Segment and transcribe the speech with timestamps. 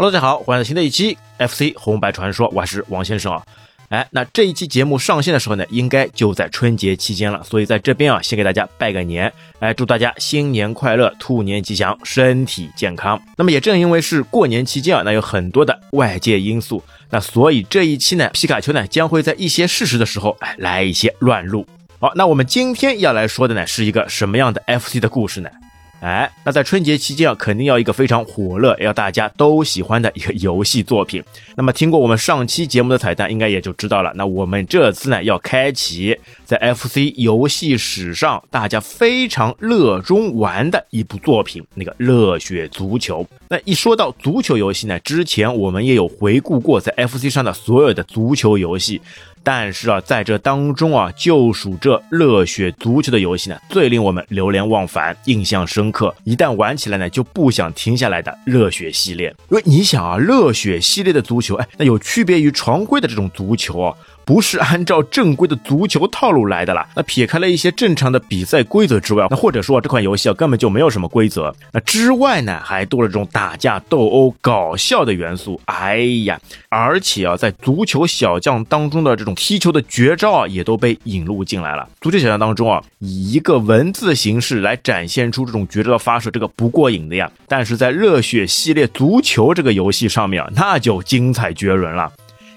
[0.00, 3.44] Hello，大家好，欢迎来新的一期 FC 红白传说，我是王先生啊。
[3.90, 13.20] 哎，那这一期节目上线的时候呢，应该就在春节期间了，所以在这边啊，先给大家拜个年，哎，祝大家新年快乐，兔年吉祥，身体健康。
[13.36, 21.66] 那么也正因为是过年期间啊，那有很多的外界因素，那所以这一期呢，皮卡丘呢将会在一些事实的时候，哎，来一些乱入。
[21.98, 25.50] 好，那我们今天要来说的呢，是一个什么样的 FC 的故事呢？
[26.00, 31.22] 哎，那在春节期间啊，肯定要一个非常火热，要大家都喜欢的一个游戏作品。
[31.56, 34.10] 那么听过我们上期节目的彩蛋，应该也就知道了。
[34.14, 43.22] 那我们这次呢，要开启在 FC 游戏史上大家非常热衷玩的一部作品——那个《热血足球》。
[43.50, 49.02] 那一说到足球游戏呢，之前我们也有回顾过在 FC 上的所有的足球游戏。
[49.42, 56.14] 但是啊，在这当中啊，就属这热血足球的游戏呢，最令我们流连忘返、印象深刻。
[56.24, 59.34] 一旦玩起来呢，就不想停下来的热血系列。
[59.48, 63.96] 因为你想啊，热血系列的足球，哎，那有区别于常规的这种足球啊。
[64.24, 66.88] 不是按照正规的足球套路来的啦。
[66.94, 71.54] 那撇开了一些正常的比赛规则之外，那或者说这款游戏啊根本就没有什么规则。
[71.72, 75.60] 那之外呢，还多了这种打架斗殴、搞笑的元素。
[75.66, 81.88] 哎呀，而且啊，在足球小将当中的这种踢球的绝招啊，也都被引入进来了。
[82.00, 87.30] 足球小将当中啊，以一个文字形式来展现出这种绝招的发射，这个不过瘾的呀。
[87.48, 92.12] 但是在热血系列足球这个游戏上面啊，那就精彩绝伦了。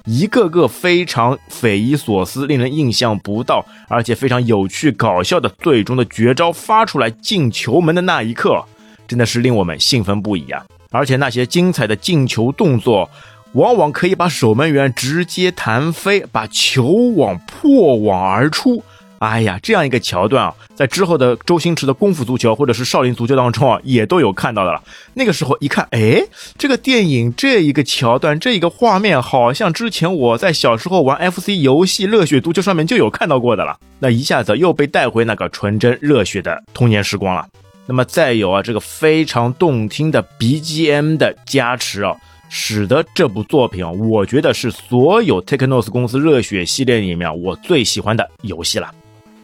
[0.06, 8.62] 一个个非常匪夷所思、令人印象不到，而且非常有趣搞笑的最终的绝招发出来进球门的那一刻，
[9.08, 10.66] 真的是令我们兴奋不已啊！
[10.92, 13.10] 而且那些精彩的进球动作，
[13.54, 16.84] 往往可以把守门员直接弹飞，把球
[17.16, 18.84] 网破网而出。
[19.24, 24.84] 哎呀，这样一个桥段啊，在之后的周星驰的功夫足球或者是少林足球当中啊，也都有看到的了。
[25.14, 26.22] 那个时候一看，哎，
[26.58, 33.78] 这个电影这一个桥段，这一个画面，好像之前我在小时候玩 FC 游戏《热血足球》上面就有看到过的了。
[34.00, 37.48] 那一下子又被带回那个纯真热血的童年时光了。
[37.86, 42.14] 那么再有啊，这个非常动听的 BGM 的加持啊，
[42.50, 48.94] 使得这部作品啊，我觉得是所有 Technos 公司热血系列里面我最喜欢的游戏了。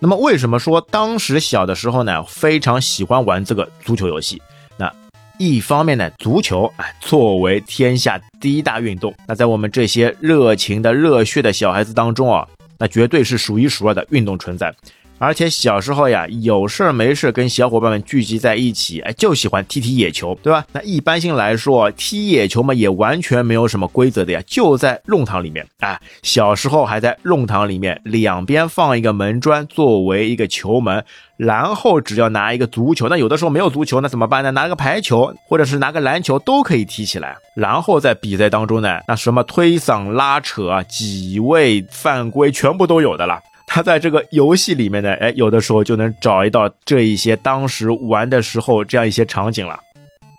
[0.01, 4.41] 那么为什么说当时小的时候呢，非常喜欢玩这个足球游戏？
[4.77, 4.89] 那
[5.37, 14.73] 一方面呢，足球哎，作为天下第一大运动，那在我们这些热情的热血的小孩子当中啊，那绝对是数一数二的运动存在。
[15.19, 20.65] 而且小时候呀，有事儿没事跟小伙伴们聚集在一起，哎，就喜欢踢踢野球，对吧？
[20.71, 31.03] 那一般性来说，踢野球嘛，也完全没有什么规则的呀，就在弄堂里面，啊，小时候还在弄堂里面，两边放一个门砖作为一个球门，
[31.35, 34.51] 然后只要拿一个足球，那有的时候没有足球，那怎么办呢？
[34.51, 37.35] 拿个排球或者是拿个篮球都可以踢起来。
[37.55, 43.41] 然后在比赛当中呢，那什么推搡、拉扯、挤位、犯规，全部都有的了。
[43.71, 49.79] 他在这个游戏里面呢，哎，有的时候就能找一到这一些当时玩的时候这样一些场景了。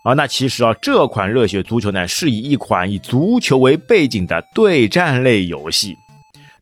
[0.03, 5.97] 啊，那其实啊，这款热血足球呢，是以一款以足球为背景的对战类游戏。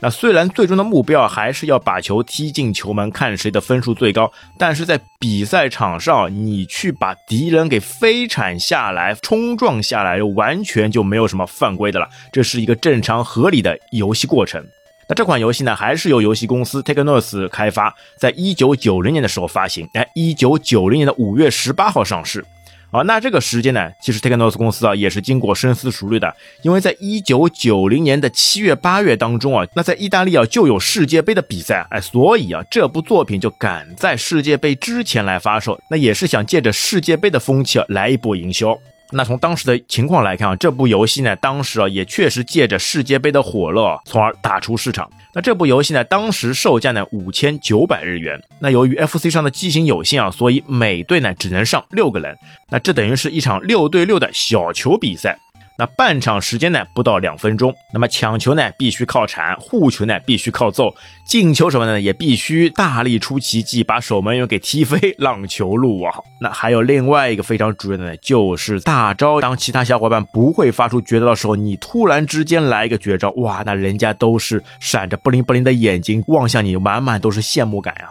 [0.01, 12.07] 那虽然最终的目标还是要把球踢进球门，看谁的分数最高，但是在比赛场上，你去把敌人给飞铲下来、冲撞下来，完全就没有什么犯规的了。
[12.31, 14.63] 这是一个正常合理的游戏过程。
[15.09, 22.45] 那这款游戏呢，还是由游戏公司 Technos 开发，在一九九零年的时候发行，哎，一九九零年的五月十八号上市。
[22.91, 38.79] 啊，那这个时间呢，其实 Technos 公司啊也是经过深思熟虑的，因为在一九九零年的七月八月当中啊，那在意大利啊就有世界杯的比赛，哎，所以啊这部作品就赶在世界杯之前来发售，那也是想借着世界杯的风气啊来一波营销。
[39.11, 45.11] 那从当时的情况来看啊，这部游戏呢，当时啊也确实借着世界杯的火热，从而打出市场。
[45.35, 48.39] 那这部游戏呢，当时售价呢五千九百日元。
[48.61, 52.37] 那由于 FC 上的机型有限啊，所以每队呢只能上六个人。
[52.71, 55.39] 那这等于是一场六对六的小球比赛。
[55.79, 60.93] 那半场时间呢不到两分钟，那么抢球呢必须靠铲，护球呢必须靠揍，
[61.25, 66.13] 进球什么的呢也必须大力出奇迹，把守门员给踢飞， 让球入网。
[66.41, 69.41] 那还有另外一个非常主要的呢，就是大招。
[69.41, 78.11] 当其他小伙伴不会发出绝招的时候，你突然之间来一个绝招，哇，那人家都是闪着不灵不灵的眼睛望向你，满满都是羡慕感呀。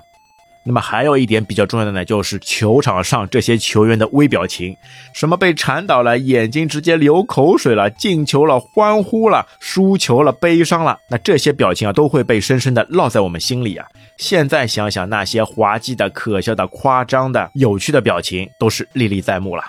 [0.68, 4.75] 那么还有一点比较重要的呢，就是球场上这些球员的微表情，
[5.14, 13.88] 什么被铲倒了，眼睛直接流口水了，进球了，欢呼了，输球了，悲伤了，那这些表情啊，都会被深深的烙在我们心里啊。
[14.18, 19.63] 现在想想那些滑稽的、可笑的、夸张的、有趣的表情，都是历历在目了。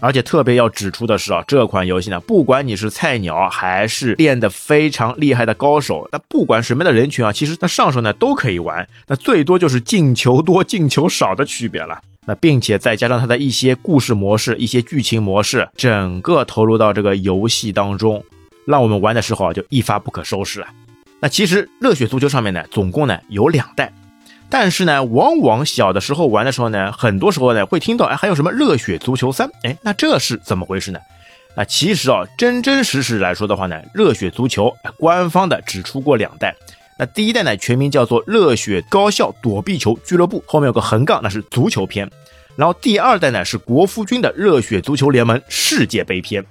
[0.00, 12.00] 而且特别要指出的是啊，这款游戏呢，不管你是菜鸟还是练得非常厉害的高手，那不管什么样的人群啊，其实那上手呢都可以玩，那最多就是进球多 进球少的区别了。
[12.28, 18.24] 那并且再加上它的一些故事模式、一些剧情模式，整个投入到这个游戏当中，
[18.66, 20.66] 让我们玩的时候啊就一发不可收拾了。
[21.20, 23.92] 那其实热血足球上面呢，总共呢有两代。
[24.48, 29.50] 但是呢，往往小的时候玩的时候呢，很多时候呢会听到，哎，还有什么热血足球三？
[29.62, 30.98] 哎，那这是怎么回事呢？
[31.56, 36.54] 啊，其实啊，真真实实来说的话呢，热血足球官方的只出过两代。
[36.98, 42.10] 那第一代呢，全名叫做热血高校躲避球俱乐部，后面有个横杠，那是足球篇。
[42.54, 46.44] 然后第二代呢是国服军的热血足球联盟世界杯篇。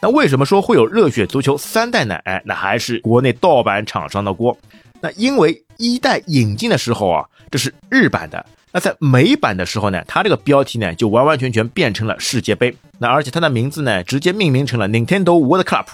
[0.00, 2.14] 那为什么说会有热血足球三代呢？
[2.24, 4.56] 哎，那还是国内盗版厂商的锅。
[5.02, 8.44] 那因为一代引进的时候啊，这是日版的。
[8.72, 12.74] 那在美版的时候呢，它这个标题呢就完完全全变成了世界杯。
[12.98, 15.86] 那而且它的名字呢直接命名成了 Nintendo World Cup。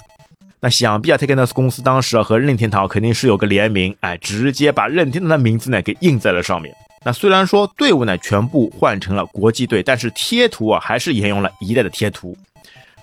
[0.60, 6.74] 那想必啊 t e k e n o s 公司当时啊和任天堂肯定是有个联名，哎，直接把任天堂的名字呢给印在了上面。
[7.04, 12.36] 那虽然说队伍呢全部换成了国际队，但是贴图啊还是沿用了一代的贴图。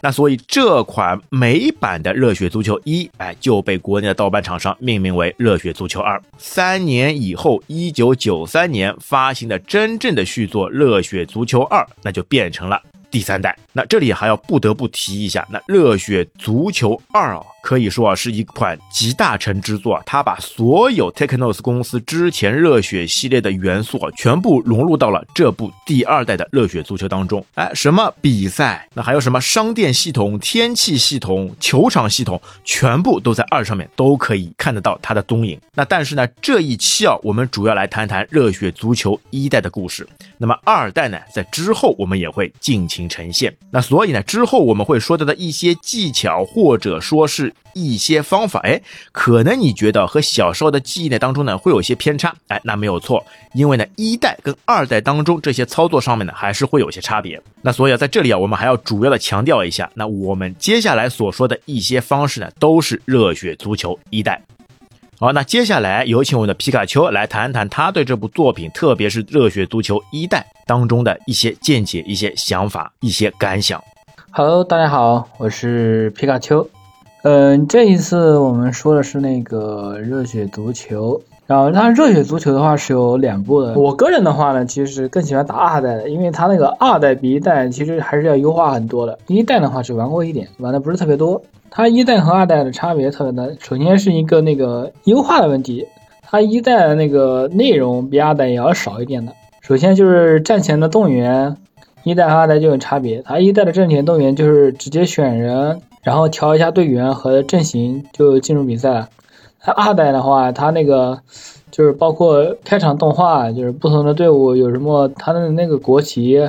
[0.03, 6.19] 那所以这款美版的《热血足球一》哎就被国内的盗版厂商命名为《热血足球二》。
[6.37, 12.81] 三年以后，一九九三年发行的真正的续作《热血足球二》，那就变成了。
[13.09, 27.45] 第三代，那这里还要不得不提一下，那《热血足球二》啊，可以说啊是一款集大成之作，它把所有 Technos 公司之前热血系列的元素，全部融入到了这部第二代的热血足球当中。
[27.53, 35.57] 哎，什么比赛，那还有什么商店系统、天气系统、球场系统，全部都在二上面都可以看得到它的踪影。
[35.73, 40.05] 那但是呢，这一期啊，我们主要来谈谈热血足球一代的故事。
[40.37, 43.03] 那么二代呢，在之后我们也会尽情。
[43.13, 57.41] 呈现那，所以呢，之后我们会说到的一些技巧，或者说是一些方法，哎，可能你觉得和小时候的记忆呢当中呢会有些偏差，哎，那没有错，因为呢一代跟二代当中这些操作上面呢还是会有些差别。
[57.61, 64.41] 那所以啊，在这里啊，我们还要主要的强调一下，那我们接下来所说的一些方式呢，都是热血足球一代。
[65.19, 73.81] 好，那接下来有请我们的皮卡丘来谈谈他对这部作品，特别是《热血足球一代》当中的一些见解、一些想法、一些感想。
[74.31, 76.67] Hello，大家好，我是皮卡丘。
[77.23, 81.17] 嗯，这一次我们说的是那个《热血足球》，
[81.47, 83.75] 然后它《热血足球》的话是有两部的。
[83.75, 89.17] 我个人的话呢，其实更喜欢打二代的，因为它那个二代比一代其实还是要优化很多的。
[89.27, 91.41] 一代的话只玩过一点，玩的不是特别多。
[91.69, 95.87] 它一代和二代的差别特别大，首先是一个那个优化的问题，
[96.23, 99.31] 它一代的那个内容比二代也要少一点的。
[99.61, 101.55] 首先就是战前的动员，
[102.03, 103.21] 一代和二代就有差别。
[103.21, 109.09] 它一代的战前动员就是直接选人，然后调一下队员和阵型就进入比赛了。
[109.59, 111.17] 它二代的话，它那个
[111.71, 116.47] 就是包括开场动画，就是不同的队伍有什么，它的那个国旗。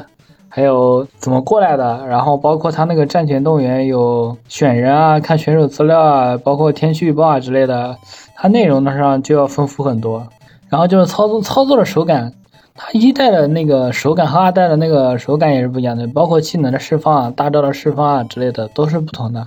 [0.56, 7.97] 还有怎么过来的，然后包括他那个战前动员有选人啊，看选手资料啊，包括天气预报啊之类的，
[8.37, 10.25] 它内容的上就要丰富很多。
[10.69, 12.33] 然后就是操作操作的手感，
[12.76, 19.47] 它一代的那个手感和二代的那个手感也是不一样的，包括技能的释放啊、大招的释放啊之类的都是不同的。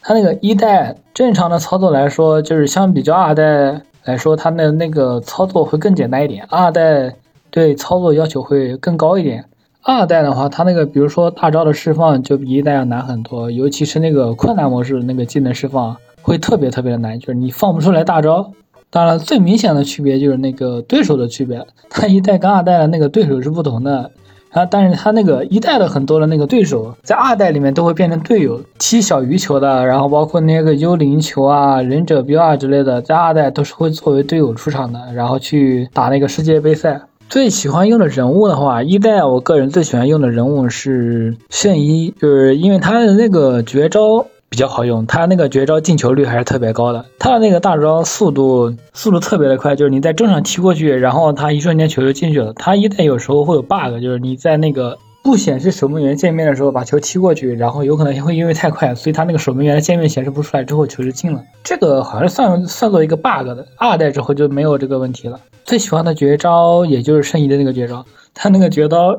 [0.00, 7.14] 它那个一代正常的操作来说，就是相比较二代来说，它的那个操作会更简单一点，二代
[7.50, 9.44] 对操作要求会更高一点。
[9.82, 18.50] 二代的话，它那个比如说大招的释放就比一代要难很多，尤其是那个困难模式那个技能释放会特别特别的难，就是你放不出来大招。
[18.94, 24.12] 当然，最明显的区别就是那个对手的区别，它一代跟二代的那个对手是不同的。
[24.50, 37.00] 啊，但是它那个一代的很多的那个对手，在二代里面都会变成队友，踢小鱼球的，然后包括那个幽灵球啊、忍者镖啊之类的，在二代都是会作为队友出场的，然后去打那个世界杯赛。
[37.28, 44.24] 最喜欢用的人物的话，一代我个人最喜欢用的人物是圣衣，就是因为他的那个绝招
[44.54, 52.52] 比较好用，他那个绝招进球率还是特别高的，他的那个大招速度速度特别的快，就是你在中场踢过去，然后他一瞬间球就进去了。
[52.52, 54.96] 他一代有时候会有 bug，就是你在那个。
[55.24, 61.40] 不显示守门员界面的时候，把球踢过去，然后有可能会因为太快，所以他那个守门员的界面显示不出来，之后球就进了。
[61.62, 63.66] 这个好像算算作一个 bug 的。
[63.78, 65.40] 二代之后就没有这个问题了。
[65.64, 69.18] 最喜欢的绝招也就是圣衣的那个绝招，他那个绝招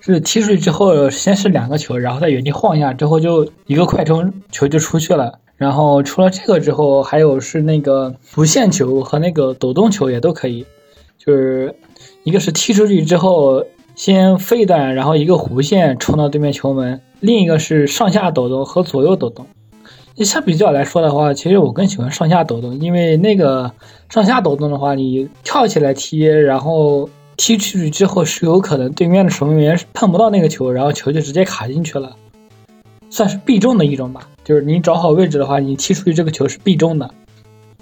[0.00, 5.38] 是踢出去之后，先是两个球，然后在原地晃一下，之后就一个快冲球就出去了。
[5.56, 10.66] 然后除了这个之后，还有是那个弧线球和那个抖动球也都可以，
[11.18, 11.74] 就是
[12.24, 13.64] 一个是踢出去之后。
[13.96, 19.44] 先飞一段，然后一个弧线冲到对面球门，另一个是上下抖动和左右抖动。
[20.24, 23.70] 相比较来说的话，其实我更喜欢上下抖动，因为那个
[24.08, 32.14] 上下抖动的话，你跳起来踢，然后踢出去之后是有可能对面的守门员是碰不到那个球，然后球就直接卡进去了，
[33.08, 34.28] 算是必中的一种吧。
[34.44, 37.10] 就是你找好位置的话，你踢出去这个球是必中的。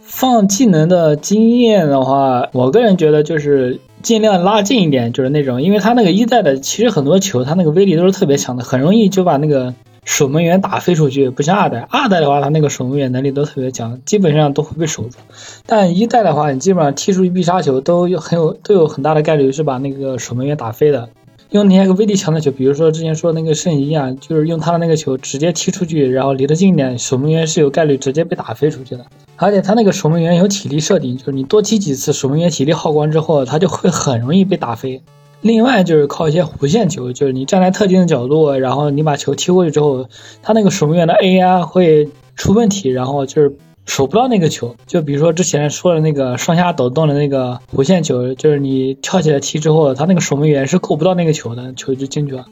[0.01, 9.75] 放技能的经验的话，我个人觉得就是尽量拉近一点，就是那种，因为他那个一代的其实很多球，他那个威力都是特别强的，很容易就把那个。
[10.09, 11.87] 守门员打飞出去，不像二代。
[11.91, 15.19] 二代的话，他那个守门员能力都特别强，基本上都会被守住。
[15.67, 21.11] 但一代的话，你基本上踢出去必杀球，都有很有都有很大的概率是把那个守门员打飞的。
[21.51, 29.05] 用那些个威力强的球，比如说之前说那个圣衣啊，就是用他的那个球直接踢出去，然后离得近点，守门员是有概率直接被打飞出去的。
[29.37, 35.03] 而且他那个守门员有体力设定，就是你多踢几次，守门员体力耗光之后，他就会很容易被打飞。
[35.41, 40.09] 另外就是靠一些弧线球，就是你站在特定的角度，然后你把球踢过去之后，
[40.43, 44.75] 他那个守门员的 AI 会出问题，然后就是守不到那个球。
[44.87, 52.45] 就比如说之前说的那个上下抖动的那个弧线球，就是你跳起来踢之后，他那个守门员是够不到那个球的，球就进去了。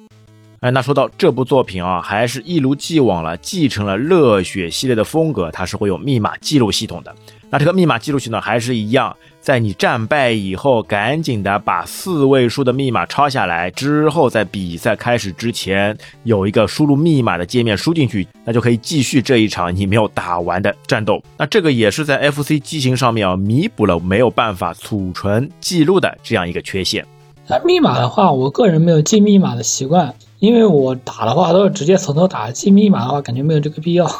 [0.61, 7.15] 哎，那说到这部作品啊，还是一如既往了，继承了热血系列的风格，它是会有密码记录系统的。
[7.51, 9.15] 那这个密码记录系统，还是一样。
[9.47, 21.23] 在你战败以后，赶紧的把四位数的密码抄下来，之后在比赛开始之前有一个输入密码的界面输进去，那就可以继续这一场你没有打完的战斗。
[21.39, 27.07] 那这个也是在 FC 机型上面啊，弥补了没有办法储存记录的这样一个缺陷。
[27.47, 34.11] 那密码的话，我个人没有记密码的习惯，因为我打的话都是直接从头打，记密码的话感觉没有这个必要。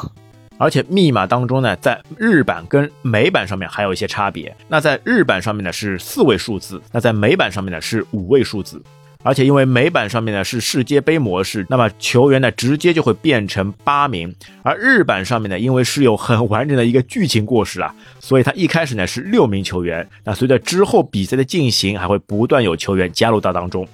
[0.57, 4.55] 而且密码当中呢，在日版跟美版上面还有一些差别。
[4.67, 8.81] 那在日版上面呢是四位数字，那在美版上面呢是五位数字。
[9.23, 14.33] 而且因为美版上面呢是世界杯模式，那么球员呢直接就会变成八名。
[14.63, 20.07] 而日版上面呢，因为是有很完整的一个剧情故事啊，所以它一开始呢是六名球员。
[20.23, 23.85] 那随着之后比赛的进行，还会不断有球员加入到当中。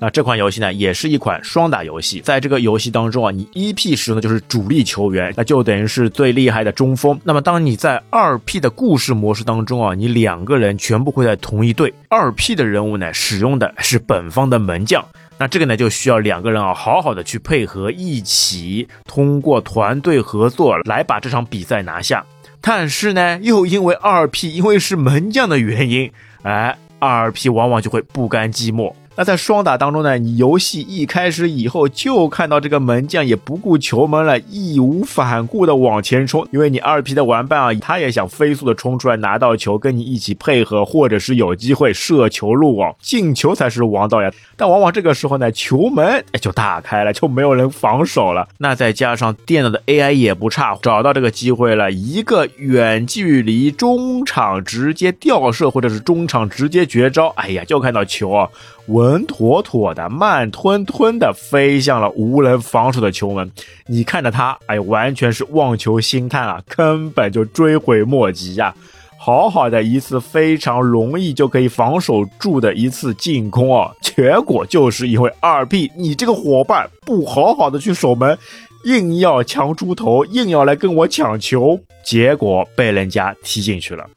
[0.00, 2.20] 那这款游戏呢，也是一款双打游戏。
[2.20, 7.18] 在这个游戏当中啊，你一 P 使用的就是主力球员，那就等于是最厉害的中锋。
[7.24, 11.92] 那么当你在二 P 的故事模式当中啊，你两个人全部会在同一队。
[12.08, 15.04] 二 P 的人物呢，使用的是本方的门将。
[15.36, 22.24] 那这个呢，就需要两个人啊，好好的去配合，一起通过团队合作来把这场比赛拿下。
[22.60, 26.10] 但是呢，又因为二 P 因为是门将的原因，
[26.42, 28.92] 哎，二 P 往往就会不甘寂寞。
[29.18, 44.32] 那在双打当中呢，你游戏一开始以后就看到这个门将也不顾球门了，义无反顾的往前冲，因为你二 P 的玩伴啊，他也想飞速的冲出来拿到球，跟你一起配合，或者是有机会射球入网，进球才是王道呀。
[44.56, 48.48] 但往往这个时候呢，球门就打开了，就没有人防守了。
[48.58, 58.48] 那再加上电脑的 AI 也不差，找到这个机会了，一个远距离中场直接吊射，或者是中场直接绝招，哎呀，就看到球啊。
[58.88, 63.50] 稳妥妥的、慢吞吞的飞向了无人防守的球门，
[63.86, 68.74] 你看着他，哎，完全是望球兴叹啊，根本就追悔莫及呀！
[69.20, 78.38] 好好的一次非常容易就可以防守住的一次进攻啊，结果就是因为二 P 你这个伙伴不好好的去守门，
[78.84, 84.08] 硬要强出头，硬要来跟我抢球，结果被人家踢进去了。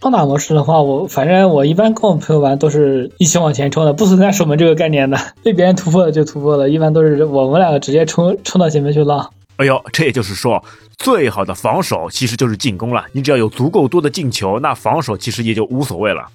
[0.00, 5.18] 双打模式的话，我反正我一般跟我朋友玩都是一起往前冲的，不存在守门这个概念的。
[5.42, 9.30] 被别人突破了就突破了，一般都是我们两个直接冲冲到前面去浪。
[9.56, 10.62] 哎呦，这也就是说，
[10.98, 13.04] 最好的防守其实就是进攻了。
[13.12, 16.26] 你只要有足够多的进球，那防守其实也就无所谓了。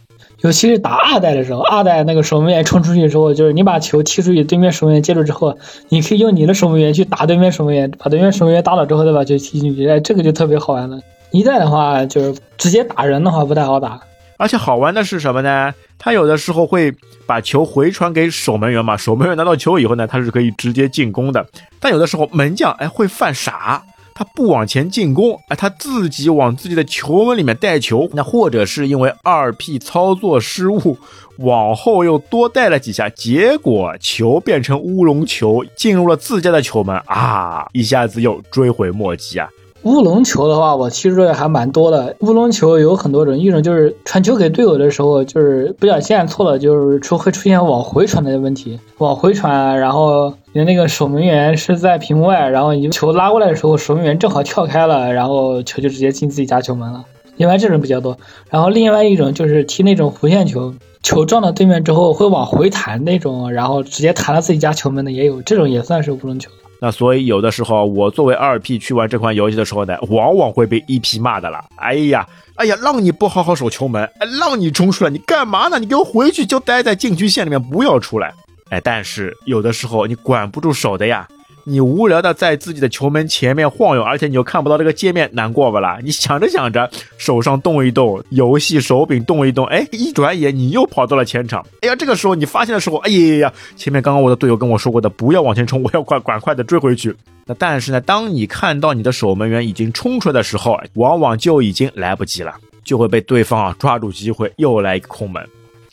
[0.42, 5.56] 尤其是打二代的时候，二代那个守门员冲出去之后，就是你把球踢出去，对面守门员接住之后，
[5.90, 11.00] 你可以用你的守门员去打对面守门员，把对面守门员打倒之后再把球踢进去，哎，这个就特别好玩了。
[11.32, 14.00] 一代的话，就是直接打人的话不太好打，
[14.38, 15.74] 而且好玩的是什么呢？
[15.98, 16.94] 他有的时候会
[17.26, 21.46] 把球回传给守门员嘛，守门员拿到球以后呢，他是可以直接进攻的。
[21.80, 23.82] 但有的时候门将哎会犯傻，
[24.14, 30.98] 他不往前进攻，哎他自己往自己的球门里面带球，那或者是因为二 P 操作失误，
[31.38, 39.48] 往后又多带了几下，结果球变成乌龙球进入了自家的球门啊，一下子又追悔莫及啊。
[39.84, 42.16] 乌龙球的话，我踢出来还蛮多的。
[42.20, 48.80] 乌龙球有很多种，一种就是传球给队友的时候，就是不小心按错了，就是出会出现往回传的问题。
[49.00, 57.04] 往回传，然后你的那个守门员是在屏幕外，然后你球拉过来的时候，守门员正好跳开了，然后球就直接进自己家球门了。
[57.38, 58.16] 另外这种比较多。
[58.52, 66.52] 然后另外一种就是踢那种弧线球，球撞到对面之后会往回弹那种，然后直接弹到自己家球门的也有，这种也算是乌龙球。
[66.84, 71.64] 那所以有的时候我作为二 P 去玩这款游戏的时候呢，往往会被一 P 骂的了。
[71.76, 74.10] 哎呀，哎呀，让你不好好守球门，
[74.40, 75.78] 让你冲出来，你干嘛呢？
[75.78, 78.34] 你给我回去就待在禁区线里面，不要出来。
[78.72, 81.28] 哎，但是有的时候你管不住手的呀。
[81.64, 86.00] 你无聊的在自己的球门前面晃悠，而且你又看不到这个界面，难过不啦？
[86.04, 91.66] 你想着想着，手上动一动，游戏手柄动一动，哎，一转眼你又跑到了前场。
[91.82, 97.16] 哎呀，这个时候你发现的时候，哎呀呀呀，前面刚刚我的队友跟我说过的，不要往前冲，我要快赶快的追回去。
[97.46, 105.44] 那但是呢，当你看到你的守门员已经冲出来的时候，往往就已经来不及了，就会被对方啊抓住机会又来一个空门，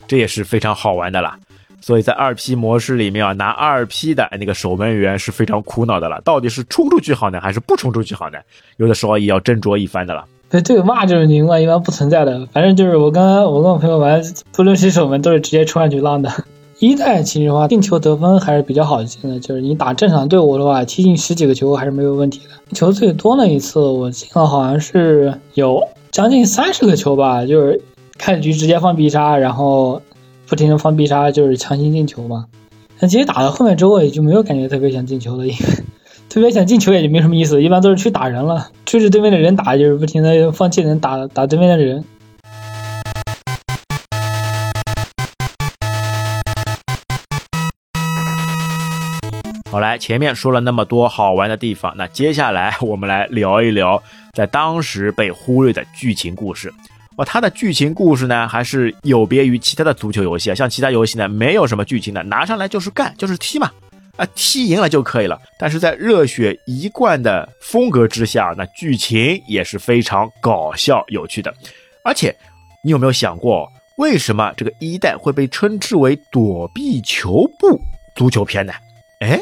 [0.07, 1.37] 这也是非常好玩的啦。
[1.81, 6.21] 所以在二 P 模式里面啊，拿二 P 的那个守门员是非常苦恼的了。
[6.21, 8.37] 到底是冲出去好呢，还是不冲出去好呢？
[8.77, 10.25] 有的时候也要斟酌一番的了。
[10.49, 12.45] 对，这个骂这种情况一般不存在的。
[12.51, 14.21] 反正就是我刚刚我跟我朋友玩，
[14.51, 16.31] 不论是守门都是直接冲上去浪的。
[16.79, 19.39] 一代其实的话，进球得分还是比较好进的。
[19.39, 22.75] 就是你打正常队伍的话，踢进十几个球还是没有问题的。
[22.75, 27.81] 球最多的一次，我记得好像是有将近三十个球吧，就是
[28.17, 30.01] 开局直接放必杀，然后。
[30.49, 32.47] 不停的放必杀就是强行进球嘛，
[32.99, 35.59] 但其实打到后面之后也就没有感觉特别想进球了，因为
[36.27, 42.03] 特别想进球也就没什么意思，一般都是去打人了，追着对面的人打，就是不停的放技能打打对面的人。
[49.71, 54.01] 好来，前面说了那么多好玩的地方，那接下来我们来聊一聊
[54.33, 56.73] 在当时被忽略的剧情故事。
[57.19, 60.55] 哦，它的剧情故事呢，还是有别于其他的足球游戏啊。
[60.55, 63.69] 像其他游戏呢，没有什么剧情的，拿上来就是干，就是踢嘛，
[64.15, 65.37] 啊，踢赢了就可以了。
[65.59, 71.53] 但是在热血一贯的风格之下，那剧情也是非常搞笑有趣的。
[72.05, 72.33] 而且，
[72.81, 77.77] 你有没有想过，为什么这个一代会被称之为躲避球部
[78.15, 78.71] 足球片呢？
[79.19, 79.37] 哎。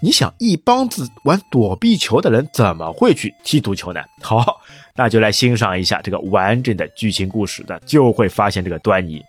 [0.00, 4.00] 你想一帮子玩躲避球的人怎么会去踢足球呢？
[4.22, 4.60] 好，
[4.98, 9.24] 那就来欣赏一下这个完整的剧情故事，那就会发现这个端倪。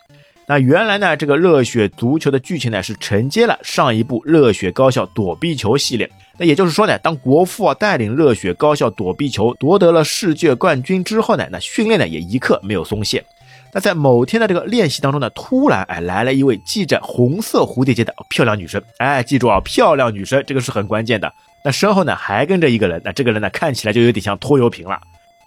[0.47, 6.09] 那原来呢，这个热血足球的剧情呢是承接了上一部热血高校躲避球系列。
[6.39, 13.23] 那也就是说呢，当国父啊带领热血高校躲避球夺得了世界冠军之后呢，那训练呢也一刻没有松懈。
[13.71, 21.31] 那在某天的这个练习当中呢，突然哎来了一位系着红色蝴蝶结的漂亮女生，哎记住啊，漂亮女生这个是很关键的。
[21.63, 24.99] 那身后呢还跟着一个人，那这个人呢看起来就有点像拖油瓶了。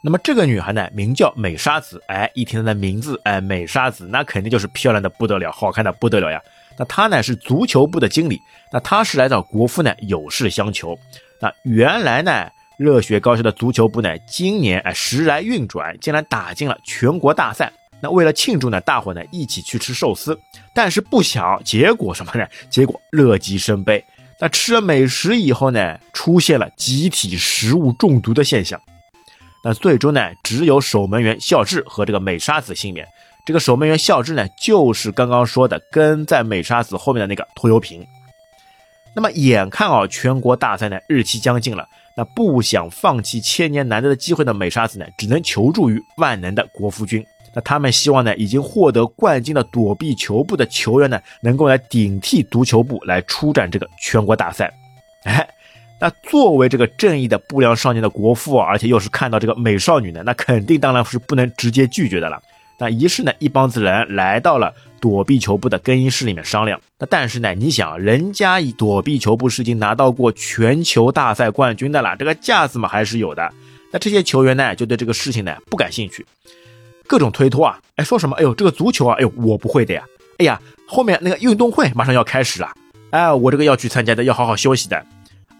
[0.05, 6.41] 那么这个女孩呢名叫美沙子，哎一听她的名字，哎美沙子那肯定就是漂亮的不得了，好看的不得了呀。
[6.77, 8.37] 那她呢是足球部的经理，
[8.73, 10.99] 那她是来找国父呢有事相求。
[11.41, 17.73] 那原来呢热血高校的足球部呢今年哎时来运转，竟然打进了全国大赛。
[18.01, 20.37] 那为了庆祝呢，大伙呢一起去吃寿司，
[20.75, 22.45] 但是不想结果什么呢？
[22.69, 24.05] 结果乐极生悲。
[24.41, 28.81] 那吃了美食以后呢，出现了集体食物中毒的现象。
[29.65, 33.07] 那最终呢，只有守门员孝志和这个美沙子幸免。
[33.45, 38.07] 这个守门员孝志呢，就是刚刚说的跟在美沙子后面的那个拖油瓶。
[39.15, 47.25] 那么眼看啊，全国大赛呢日期将近了，那不想放弃千年难得的机会的美沙子呢，只能求助于万能的国服君。
[47.55, 54.73] 那他们希望呢，已经获得冠军的躲避球部的球员呢，能够来顶替足球部来出战这个全国大赛。
[55.25, 55.47] 哎，
[56.03, 62.43] 那作为这个正义的不良少年的国父，而且又是看到这个美少女呢，那肯定当然是不能直接拒绝的了。
[62.77, 66.81] 那于是呢，一帮子人来到了躲避球部的更衣室里面商量。
[66.99, 73.49] 那但是呢，你想，人家以躲避球部是已经拿到过全球大赛冠军的了，这个架子嘛还是有的。
[73.93, 76.27] 那这些球员呢，就对这个事情呢不感兴趣。
[77.07, 78.35] 各种推脱啊，哎，说什么？
[78.35, 80.03] 哎呦，这个足球啊，哎呦，我不会的呀。
[80.39, 82.69] 哎呀，后面那个运动会马上要开始了，
[83.11, 85.01] 哎，我这个要去参加的，要好好休息的。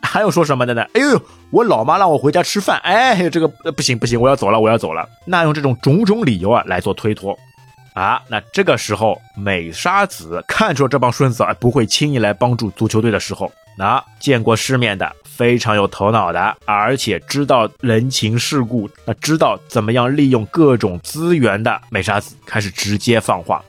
[0.03, 0.83] 还有说什么的呢？
[0.93, 5.09] 哎呦，我老妈让我回家吃饭，哎，这个不行不行，我要走了，我要走了。
[5.25, 7.39] 那用这种种种理由啊来做推脱
[7.95, 8.21] 啊。
[8.29, 15.11] 那这个时候，美沙子看出这帮孙子啊不会轻易来帮助足球队的时候，那见过世面的。
[15.25, 23.65] 非常有头脑的，而且知道人情世故，那知道怎么样利用各种资源的美沙子开始直接放话：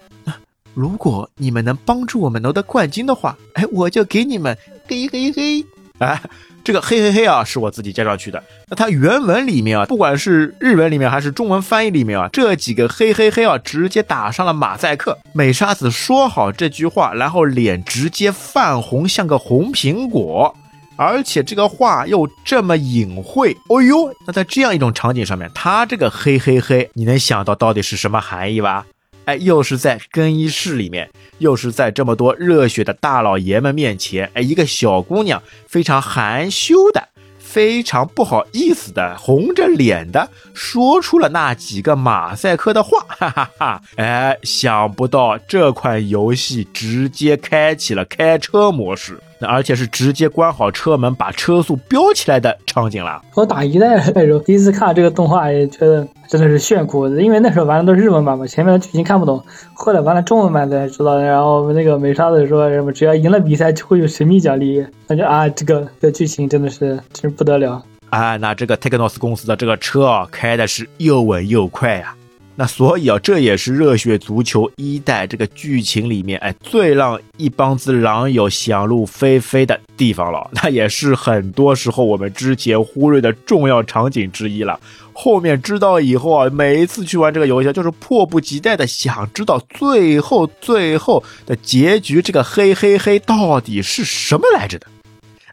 [0.74, 4.56] 如果你们能帮助我们夺得冠军的话，哎，我就给你们
[4.88, 5.66] 嘿嘿嘿！
[6.04, 6.22] 哎，
[6.64, 8.42] 这个嘿嘿嘿啊，是我自己加上去的。
[8.70, 15.18] 那它原文里面啊，不管是日文里面还是中文翻译里面啊，这几个嘿嘿嘿啊，直接打上了马赛克。
[15.34, 20.56] 美沙子说好这句话，然后脸直接泛红，像个红苹果。
[20.96, 28.86] 而且这个话又这么隐晦，哦呦，那在这样一种场景上面，他这个嘿嘿嘿，你能想到到底是什么含义吧？
[29.26, 37.10] 哎，又是在更衣室里面，又是在这么多热血的大老爷们面前，哎，一个小姑娘非常含羞的。
[37.40, 43.82] 非常不好意思的，红着脸的说出了那几个马赛克的话，哈哈哈！
[43.98, 49.22] 哎，想不到这款游戏直接开启了开车模式。
[49.46, 53.22] 而且是直接关好车门，把车速飙起来的场景了。
[53.36, 57.08] 我打一代的时候，第一次看这个动画，也觉得真的是炫酷。
[57.10, 59.44] 因为那时候玩的都是日文版嘛，前面的剧情看不懂。
[59.74, 61.18] 后来玩了中文版才知道。
[61.18, 64.86] 然后那个美沙子说什么，只要赢了比赛就会有神秘奖励。
[65.08, 67.84] 感觉啊，这个这剧情真的是真不得了。
[68.10, 72.16] 啊，那这个 Technos 公司的这个车啊，开的是又稳又快呀。
[72.56, 80.48] 那所以啊，这也是热血足球一代这个剧情里面，哎，最让一帮子狼友想入非非的地方了。
[80.54, 84.80] 那也是很多时候我们之前忽略的重要场景之一了。
[85.14, 94.86] 后面知道以后啊，每一次去玩这个游戏，就是迫不及待的想知道最后最后的结局，这个嘿嘿嘿到底是什么来着的？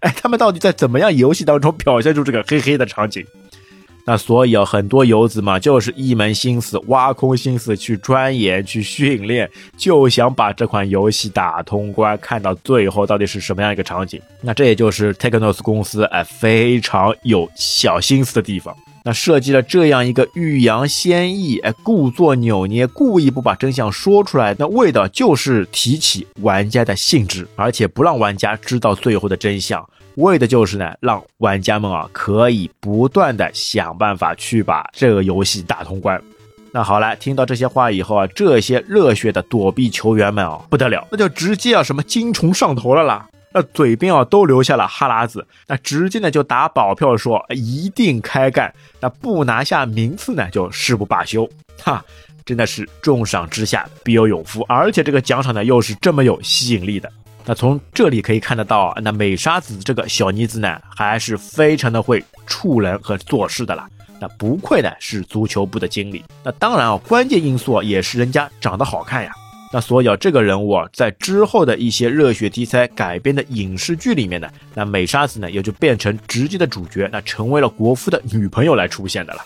[0.01, 3.25] 哎，他们到底在怎么样游戏当中表现出这个嘿嘿的场景？
[4.11, 14.21] 那所以啊，很多游子嘛，就是一门心思挖空心思去钻研、去训练，就想把这款游戏打通关，看到最后到底是什么样一个场景。
[14.41, 18.77] 那这也就是 Technos 公司哎非常有小心思的地方。
[19.05, 29.89] 那设计了这样一个欲扬先抑，哎，故作扭捏，故意不把真相说出来，那为的就是提起玩家的兴致，而且不让玩家知道最后的真相。
[30.17, 36.21] 为的就是呢，让玩家们啊可以不断的想办法去把这个游戏打通关。
[36.73, 51.49] 那好了，听到这些话以后啊，这些热血的躲避球员们啊不得了，那就直接啊什么精虫上头了啦，那嘴边啊都留下了哈喇子，那直接呢就打保票说一定开干，那不拿下名次呢就誓不罢休。
[51.83, 52.05] 哈，
[52.45, 57.11] 真的是重赏之下必有勇夫，而且这个奖赏呢又是这么有吸引力的。
[57.45, 63.89] 那从这里可以看得到，那美沙子这个小妮子呢，还是非常的会处人和做事的啦。
[64.21, 66.23] 那不愧呢是足球部的经理。
[66.45, 69.33] 那当然啊，关键因素也是人家长得好看呀。
[69.73, 79.41] 那所以啊，这个人物啊，在之后的一些热血题材改编的影视剧里面呢，那美沙子呢也就变成直接的主角，那成为了国夫的女朋友来出现的了。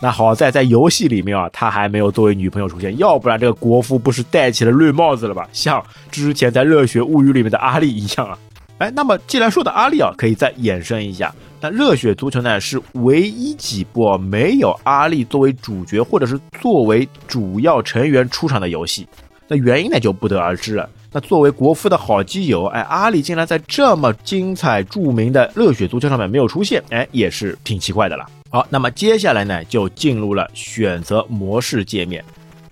[0.00, 5.48] 那好在在游戏里面啊，他还没有作为女朋友出现，要不然这个国服不是戴起了绿帽子了吧？
[5.52, 8.38] 像之前在《热血物语》里面的阿丽一样啊。
[8.78, 19.04] 哎，那么既然说到阿丽啊，可以再衍生一下，那《热血足球》呢是唯一几部没有阿丽作为主角或者是作为主要成员出场的游戏。
[19.48, 20.88] 那原因呢就不得而知了。
[21.10, 28.24] 那作为国服的好基友，哎，阿丽竟然在这么精彩著名的《热血足球》上面没有出现，哎，也是挺奇怪的了。
[28.50, 32.24] 好，那么接下来呢，就进入了选择模式界面。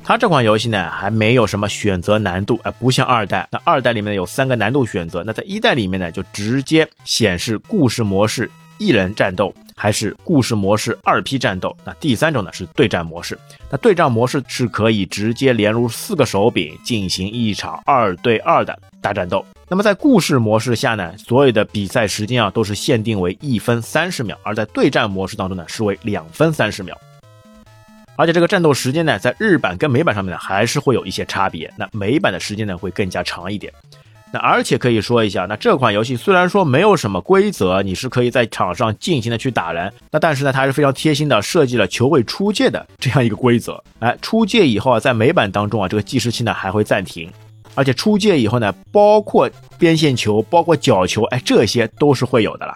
[0.03, 3.47] 它这款游戏呢，还没有什么选择难度，哎，不像二代。
[3.51, 11.77] 那二代里面有三个难度选择，那在一代里面呢，就直接显示故事模式一人战斗，还是故事模式二 P 战斗。
[11.85, 13.39] 那第三种呢是对战模式。
[13.71, 19.45] 那对战模式是可以直接连入四个手柄进行一场二对二的大战斗。
[19.69, 26.97] 那么在故事模式下呢，所有的比赛时间啊都是限定为一分三十秒，而在对战模式当中呢是为两分三十秒。
[28.17, 31.71] 而且这个战斗时间呢，在日版跟美版上面呢还是会有一些差别。
[31.77, 33.71] 那美版的时间呢会更加长一点。
[34.33, 43.83] 那而且可以说一下，那这款游戏虽然说没有什么规则，你是可以在场上尽情的去打人，那但是呢，它还是非常贴心的设计了球会出界的这样一个规则。
[44.01, 47.31] 哎，出界以后啊，在美版当中啊，这个计时器呢还会暂停。
[47.75, 52.75] 而且出界以后呢，包括边线球，包括角球，哎，这些都是会有的了。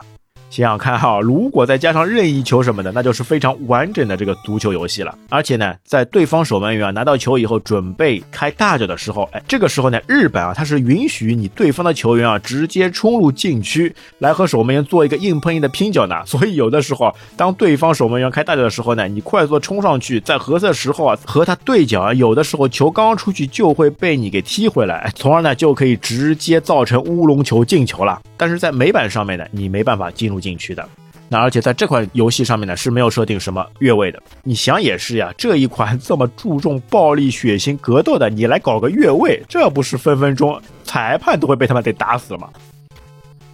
[0.51, 5.17] 想想看哈，如果再加上任意球什么的，那就是非常完整的这个足球游戏了。
[5.29, 16.17] 而且呢，在对方守门员啊拿到球以后准备开大脚的时候，哎，这个时候呢，日本啊它是允许你对方的球员啊直接冲入禁区来和守门员做一个硬碰硬的拼脚呢。
[16.27, 28.21] 所以有的时候，当对方守门员开大脚的时候呢，你快速冲上去，在合适的时候啊和他对脚啊，有的时候球刚刚出去就会被你给踢回来，从而呢就可以直接造成乌龙球进球了。
[28.37, 30.40] 但是在美版上面呢，你没办法进入。
[30.41, 30.89] 进去的，
[31.29, 34.21] 那而且在这款游戏上面呢是没有设定什么越位的。
[34.43, 42.49] 你想也是呀，这一款这么注重暴力、血腥、格斗的，你来搞个越位，这不是分分钟裁判都会被他们给打死吗？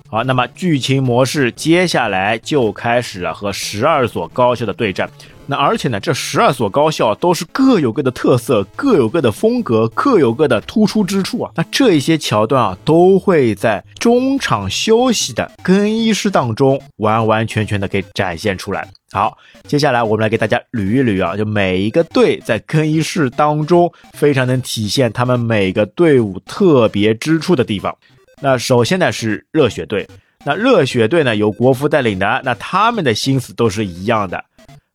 [0.09, 5.11] 好，那么剧情模式接下来就开始了和十二所高校的对战。
[5.49, 11.51] 那而且呢，这十二所高校都是各有各的特色，各有各的风格，各有各的突出之处啊。
[11.55, 18.89] 那这一些桥段啊，都会在中场休息的更衣室当中完完全全的给展现出来。
[19.13, 27.97] 好，接下来我们来给大家捋一捋啊，就每一个队在更衣室当中非常能体现他们每个队伍特别之处的地方。
[28.43, 30.07] 那首先呢是热血队，
[30.45, 34.45] 那热血队呢由国服带领的，那他们的心思都是一样的。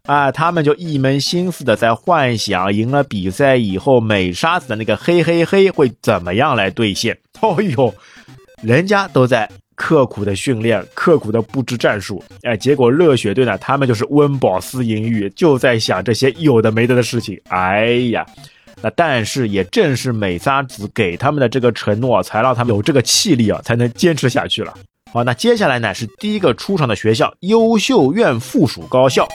[0.04, 7.18] 啊，他们就一门心思的在幻想赢了比赛以后美沙子的那个嘿嘿嘿会怎么样来兑现。
[7.40, 7.94] 哦 呦，
[8.62, 12.24] 人家都在刻苦的训练，刻苦的布置战术。
[12.44, 17.40] 哎，结果热血队呢，他们就是温饱思淫欲，就在想这些有的没的的事情。
[17.50, 18.26] 哎呀，
[18.84, 24.74] 那但是也正是美沙子给他们的这个承诺，才让他们有这个气力啊，才能坚持下去了。
[25.14, 29.28] 好，那接下来呢是第一个出场的学校——优秀院附属高校。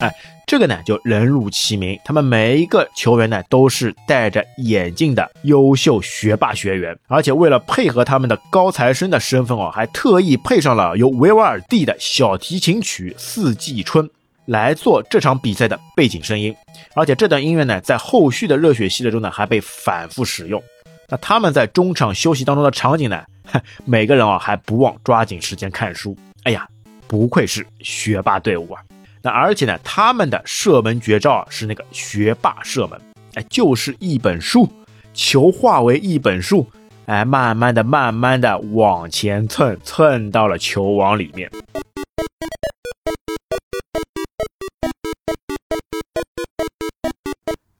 [0.00, 0.12] 哎，
[0.46, 14.04] 这个呢就人如其名，他们每一个球员呢都是戴着眼镜的优秀学霸学员，而且为了配合他们的高材生的身份哦，还特意配上了由维瓦尔第的小提琴曲《四季春》
[14.52, 16.54] 来做这场比赛的背景声音，
[16.94, 20.62] 而且这段音乐呢在后续的热血系列中呢还被反复使用。
[21.08, 23.24] 那他们在中场休息当中的场景呢，
[23.86, 26.14] 每个人啊还不忘抓紧时间看书。
[26.42, 26.68] 哎呀，
[27.08, 28.82] 不愧是学霸队伍啊！
[29.22, 33.00] 那而且呢，他们的射门绝招啊是那个学霸射门，
[33.34, 34.70] 哎，就是一本书，
[35.14, 36.66] 球化为一本书，
[37.06, 41.50] 哎，慢慢的、慢慢的往前蹭，蹭到了球网里面。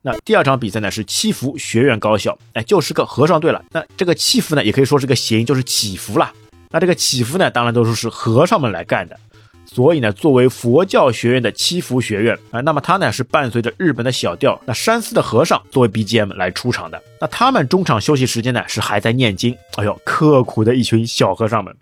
[0.04, 3.64] 那第二场比赛呢是七福学院高校，哎，就是个和尚队了。
[3.70, 6.32] 那这个七福呢，也可以说是个谐音，就是祈福了。
[6.70, 9.16] 那这个祈福呢，当然都是是和尚们来干的。
[9.64, 17.00] 所以呢，作为佛教学院的七福学院啊，那么它呢是伴随着日本的小调，那山寺的和尚作为 BGM 来出场的。
[17.20, 21.72] 那他们中场休息时间呢是还在念经，哎呦，刻苦的一群小和尚们。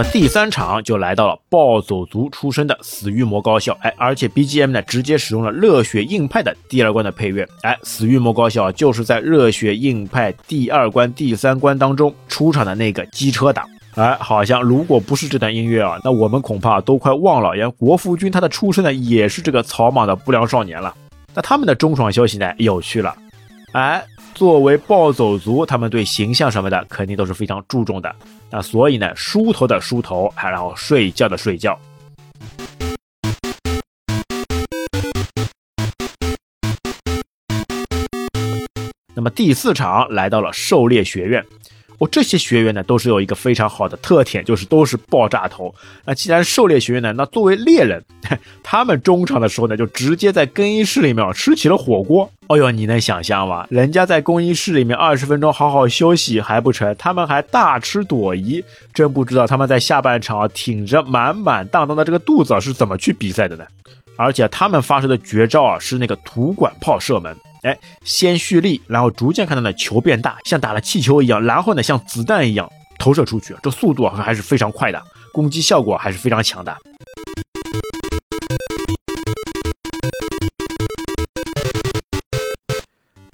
[0.00, 20.94] 么第三场就来到了暴走族出身的死域魔高校，哎，而且 BGM 呢直接使用了热血硬派的第二关的配乐，哎，死域魔高校就是在热血硬派第二关、第三关当中出场的那个机车党，哎，好像如果不是这段音乐啊，那我们恐怕都快忘了，原国服君他的出身呢也是这个草莽的不良少年了。
[21.34, 23.14] 那他们的中场消息呢有趣了，
[23.72, 24.02] 哎。
[24.32, 28.14] 作为暴走族，他们对形象什么的肯定都是非常注重的。
[28.50, 31.78] 那所以呢，梳头的梳头，还然后睡觉的睡觉。
[39.14, 41.44] 那么第四场来到了狩猎学院。
[42.00, 45.72] 哦，这些学员呢，都是有一个非常好的特点，就是都是爆炸头。
[46.04, 48.02] 那既然狩猎学院呢，那作为猎人，
[48.64, 52.30] 他们中场的时候呢，就直接在更衣室里面吃起了火锅。
[52.48, 53.66] 哦哟，你能想象吗？
[53.68, 58.64] 人家在更衣室里面二十分钟好好休息还不成，他们还大吃朵颐。
[58.94, 63.64] 真不知道他们在下半场啊挺着满满当当的这个肚子是怎么去比赛的呢？
[64.16, 67.36] 而且他们发射的绝招啊，是那个土管炮射门。
[67.62, 76.74] 哎，先蓄力，然后逐渐看到呢球变大，像打了气球一样，然后呢像子弹一样投射出去，这速度还是非常快的，攻击效果还是非常强的。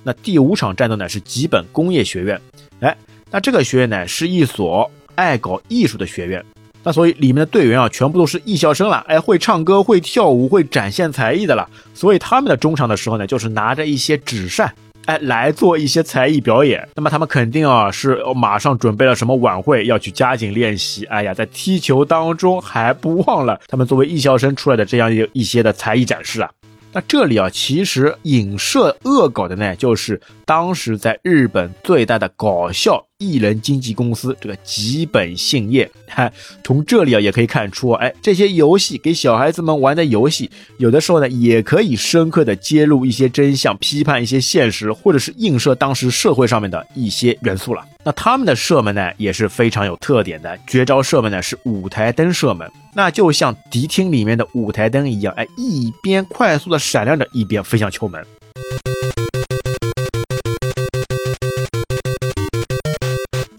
[0.02, 2.40] 那第五场战斗呢是吉本工业学院，
[2.80, 2.96] 哎，
[3.30, 6.44] 那这个学院呢是一所爱搞艺术的学院。
[6.86, 11.68] 那所以里面的队员啊，全部都是艺校生了，哎，会唱歌、会跳舞、会展现才艺的了。
[11.92, 14.72] 所以他们的中场的时候呢，就是拿着一些纸扇，
[15.06, 16.88] 哎，来做一些才艺表演。
[16.94, 21.04] 那么他们肯定啊，是马上准备了什么晚会要去加紧练习。
[21.06, 26.48] 哎呀，在踢球当中还不忘了他们作为艺校生出来的这样一一些的才艺展示啊。
[26.92, 35.90] 那这里啊，其实影射恶搞的呢，就是当时在日本最大的搞笑艺人经纪公司这个吉本兴业。
[36.06, 36.30] 哈，
[36.62, 47.82] 从这里啊，也可以看出，哎，这些游戏给小孩子们玩的游戏，有的时候呢，也可以深刻的揭露一些真相，批判一些现实，或者是映射当时社会上面的一些元素了。
[48.04, 52.70] 那他们的射门呢，也是非常有特点的，绝招射门呢是舞台灯射门。
[52.94, 58.24] 那就像迪厅里面的舞台灯一样，哎，一边快速的闪亮着，一边飞向球门。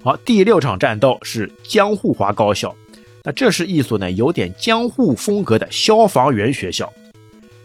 [0.07, 2.73] 好，第六场战斗是江户华高校，
[3.25, 6.89] 那这是一所呢有点江户风格的消防员学校。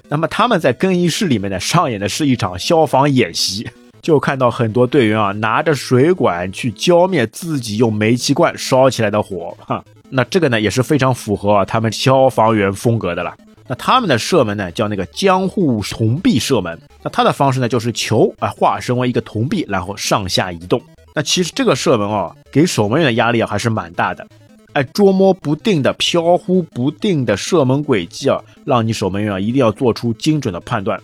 [0.09, 13.33] 那么他们在更衣室里面呢，上演的是一场消防演习，就看到很多队员啊拿着水管去浇灭自己用煤气罐烧起来的火，哈，那这个呢也是非常符合啊他们消防员风格的了。
[13.69, 20.83] 那他们的射门呢叫那个江户铜币射门，那他的方式呢就是球啊化身为一个铜币，然后上下移动。
[21.15, 24.27] 那其实这个射门啊，给守门员的压力啊还是蛮大的。
[24.73, 30.99] 哎，捉摸不定的、飘忽不定的射门轨迹啊，让你守门员啊一定要做出精准的判断。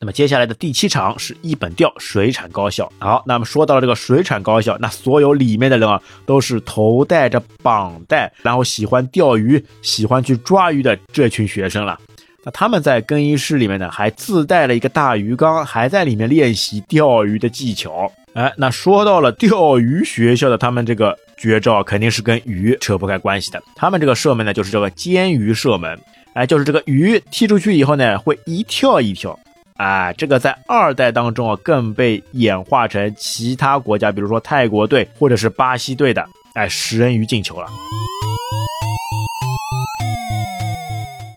[0.00, 2.90] 那么接下来的第七场是一本钓水产高校。
[2.98, 11.96] 好，那么说到了这个水产高校，那所有里面的人啊，都是头戴着绑带，然后喜欢钓鱼、喜欢去抓鱼的这群学生了。
[12.44, 18.10] 那他们在更衣室里面呢，还自带了一个大鱼缸，还在里面练习钓鱼的技巧。
[18.34, 23.60] 哎，那说到了钓鱼学校的他们这个绝招，肯定是跟鱼扯不开关系的。
[23.74, 25.98] 他们这个射门呢，就是这个尖鱼射门。
[26.34, 29.36] 哎，就是这个鱼踢出去以后呢，会一跳一跳。
[29.76, 36.24] 哎，这个在二代当中啊，更被演化成其他国家，比如说泰国队或者是巴西队的
[36.54, 37.66] 哎食人鱼进球了。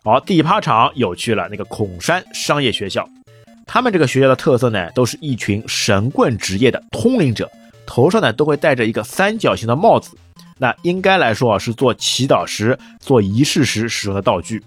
[0.04, 3.08] 好，第八场有趣了，那个孔山商业学校，
[3.68, 7.48] 他们这个学校的特色呢，都是一群神棍职业的通灵者，
[7.86, 10.18] 头上呢都会戴着一个三角形的帽子，
[10.58, 14.60] 那应该来说啊是做祈祷时、做仪式时使用的道具。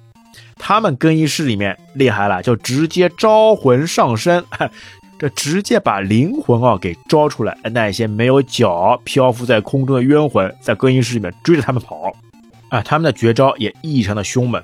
[0.56, 4.44] 他们更衣室里面厉害了，就直接招魂上身，
[5.18, 12.12] 这直接把灵魂啊给招出来，那些没有脚漂浮在空中的冤魂，在更衣室里面追着他们跑，
[12.68, 14.62] 啊，他们的绝招也异常的凶猛。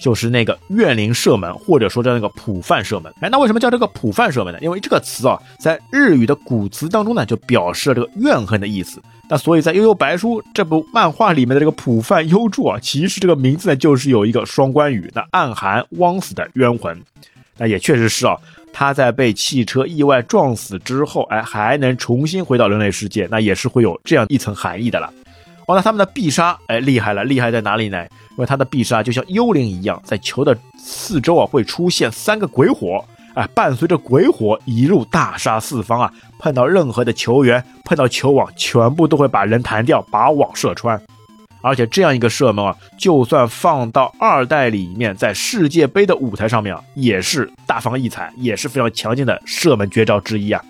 [0.00, 3.12] 就是那个怨灵射门，或者说叫那个普范射门。
[3.20, 4.58] 哎，那为什么叫这个普范射门呢？
[4.62, 9.00] 因为这个词啊，在日语的古词当中呢，就表示了这个怨恨的意思。
[9.28, 16.98] 那所以在《悠悠白书》这部漫画里面的这个普范幽助啊，其实这个名字呢，就是有一个双关语，那暗含枉死的冤魂。
[17.58, 18.36] 那也确实是啊，
[18.72, 25.12] 他在被汽车意外撞死之后，哎，还能重新回到人类世界，那也是会有这样一层含义的了。
[25.68, 28.02] 哦，那他们的必杀，哎，厉害了，厉害在哪里呢？
[28.30, 33.04] 因为他的必杀就像幽灵一样，在球的四周啊会出现三个鬼火，
[33.34, 36.10] 哎，伴随着鬼火一路大杀四方啊！
[36.38, 40.98] 碰到任何的球员，碰到球网，全部都会把人弹掉，把网射穿。
[41.60, 50.64] 而且这样一个射门啊，就算放到二代里面，在世界杯的舞台上面啊，也是大放异彩，也是非常强劲的射门绝招之一啊。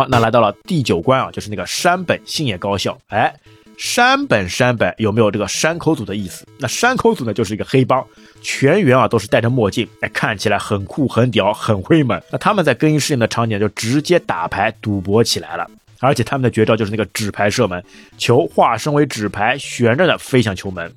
[0.00, 2.98] 好，那来到了第九关啊，就是那个山本信也高校。
[3.08, 3.30] 哎，
[3.76, 6.46] 山本山本有没有这个山口组的意思？
[6.58, 8.02] 那山口组呢，就是一个黑帮，
[8.40, 12.18] 全员啊都是戴着墨镜，哎，看起来很酷、很屌、很威猛。
[12.30, 17.84] 那他们在更衣室里的场景就直接打牌赌博起来了，而且他们的绝招就是那个纸牌射门，
[18.16, 20.90] 球化身为纸牌悬着的飞向球门。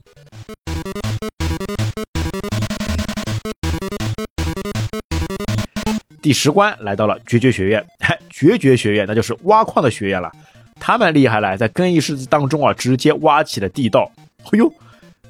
[6.24, 7.86] 第十关来到了绝绝学院，
[8.32, 10.32] 绝绝学院那就是挖矿的学院了。
[10.80, 14.10] 他们厉害了，在更衣室当中啊，直接挖起了地道。
[14.46, 14.72] 哎呦，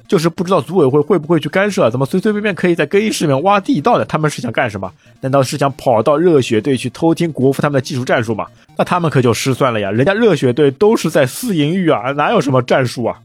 [0.06, 4.04] 就是不知道组委会会不会去干涉，怎么随随便便可以在更衣室里面挖地道的？
[4.04, 4.90] 他们是想干什么？
[5.20, 8.46] 难道是想跑到热血队去偷听国服他们的技术战术吗？
[8.78, 9.90] 那他们可就失算了呀！
[9.90, 13.18] 人家热血队都是在私营域啊，哪有什么战术啊？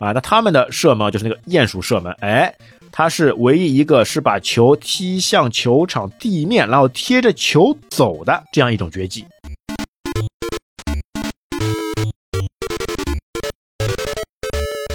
[0.00, 2.52] 啊，那他们的射门就是那个鼹鼠射门，哎。
[2.90, 9.24] 他是唯一一个是把球踢向球场地面，然后贴着球走的这样一种绝技。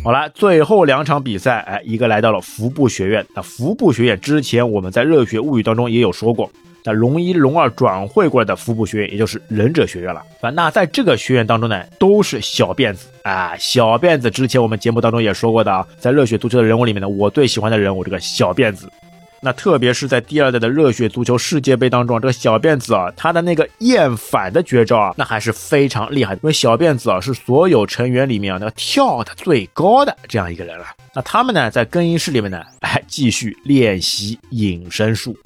[0.04, 3.26] 好了，最后两场比赛，哎，一个来到了服部学院。
[3.34, 6.52] 那服部学院之前我们在热血物语当中也有说过。
[6.84, 10.22] 那龙一、龙二转会过来的服部学院，也就是忍者学院了。
[10.42, 13.56] 啊，那在这个学院当中呢，都是小辫子啊。
[13.58, 18.92] 小辫子之前我们节目当中也说过的啊，在热血足球的人物里面呢，我最喜欢的人物这个小辫子。
[19.46, 26.40] 那特别是在第二代的热血足球世界杯当中，这个小辫子啊，他的那个厌反的绝招啊，那还是非常厉害的。
[26.44, 30.86] 因为小辫子啊，是所有成员里面啊，那个跳的最高的这样一个人了。
[31.14, 35.38] 那他们呢，在更衣室里面呢，哎，继续练习隐身术。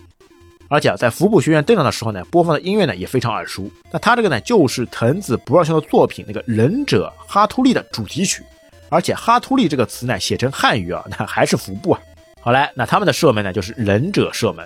[0.70, 3.70] 而且啊，在服部学院登场的时候呢，播放的音乐呢也非常耳熟。
[3.92, 8.44] 那他这个呢，就是藤子不二雄的作品那个《忍者哈图利》的主题曲。
[8.90, 12.00] 而且“哈图利”这个词呢，写成汉语啊，那还是服部啊。
[12.40, 14.66] 好来，那他们的射门呢，就是忍者射门。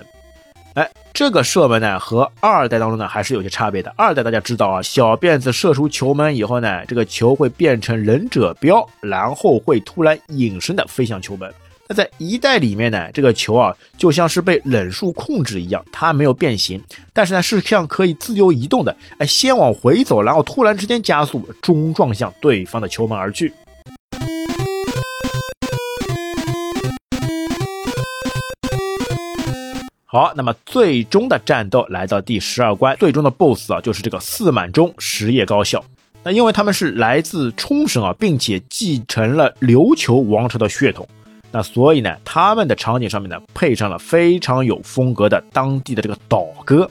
[0.75, 3.91] 哎，这个射门呢，和二代当中呢还是有些差别的。
[3.97, 11.51] 二代大家知道啊，小辫子射出球门以后呢，这个球会变成忍者镖，然后会突然隐身的飞向球门。
[11.93, 16.81] 在一代里面呢，这个球啊就像是被忍术控制一样，它没有变形，
[17.13, 23.53] 但是呢是像可以自由移动的，哎，先往回走，然后突然之间加速，冲撞向对方的球门而去。
[30.05, 35.81] 好，那么最终的战斗来到第十二关，最终的 BOSS 啊就是这个四满中实业高校。
[36.23, 41.07] 那因为他们是来自冲绳啊，并且继承了琉球王朝的血统，
[41.51, 46.89] 那所以呢，他们的场景上面呢配上了非常有风格的当地的这个岛歌。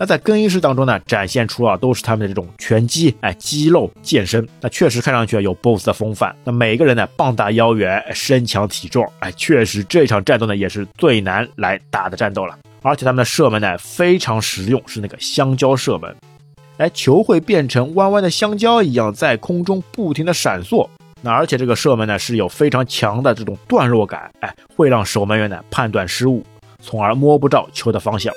[0.00, 6.32] 那在更衣室当中呢，展现出啊都是他们的这种拳击，哎，肌肉健身，那确实看上去啊有 BOSS 的风范。
[6.44, 12.56] 那每个人呢，膀大腰圆，身强体壮，哎，确实这场战斗呢也是最难来打的战斗了。
[12.82, 16.14] 而且他们的射门呢非常实用，是那个香蕉射门，
[16.76, 20.88] 哎，球会变成弯弯的香蕉一样在空中不停的闪烁。
[21.28, 26.44] 而且这个射门呢是有非常强的这种段落感，哎，会让守门员呢判断失误，
[26.82, 28.34] 从而摸不着球的方向。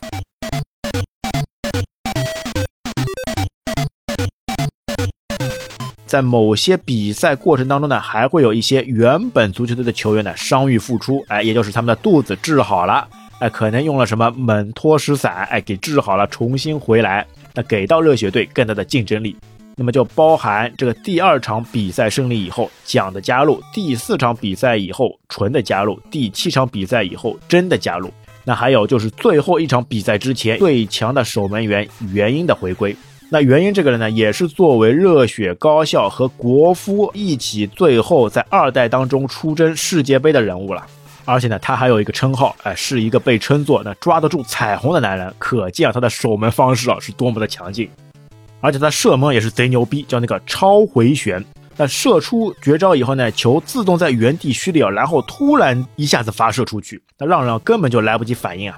[6.06, 13.08] 在某些比赛过程当中呢，还会有一些原本足球队的球员呢伤愈复出，哎，也就是他们的肚子治好了，
[13.40, 19.38] 哎，可能用了什么猛脱石散，哎，给治好了，重新回来，那给到热血队更大的竞争力。
[19.82, 28.14] 那么就包含这个第二场比赛胜利以后奖的加入，第四场比赛以后纯的加入，第七场比赛以后真的加入，
[28.44, 32.96] 那还有就是最后一场比赛之前最强的守门员原因的回归。
[33.32, 40.86] 那原因这个人呢，也是作为热血高校和国夫一起，最后在二代当中出征世界杯的人物了。
[41.26, 45.34] 而且呢，他还有一个称号，哎，是一个被称作那抓得住彩虹的男人。
[45.40, 47.90] 可见啊，他的守门方式啊是多么的强劲。
[48.62, 51.44] 而且他射门也是贼牛逼，叫那个超回旋。
[51.76, 58.78] 那射出绝招以后呢，球自动在原地蓄力，然后突然一下子发射出去，那让让根本就来不及反应啊。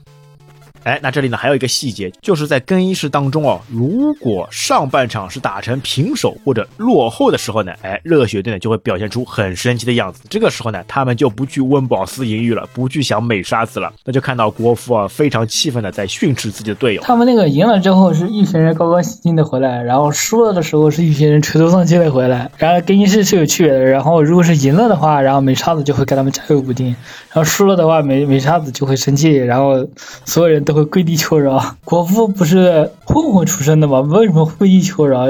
[0.83, 10.21] 哎，那这里呢还有一个细节，就是在更衣室当中哦，如果上半场是打成平手或者落后的时候呢，哎，热血队呢就会表现出很生气的样子。
[10.29, 17.01] 这个时候呢，他们就不去温饱思淫欲了，不去想美沙子了，那就看到国服啊非常气愤的在训斥自己的队友。
[17.01, 22.51] 他们那个赢了之后是一群人高高兴兴的回来，然后输了的时候是一群人垂头丧气的回来。
[22.57, 29.87] 然后更衣室是有区别的，然后如果是赢了的话，然后美沙子就会给他们加油鼓劲，然后输了的话，美美沙子就会生气，然后
[30.25, 30.72] 所有人都。
[30.73, 34.01] 会跪地求饶，国父不是混混出身的吗？
[34.01, 35.27] 为什么跪地求饶？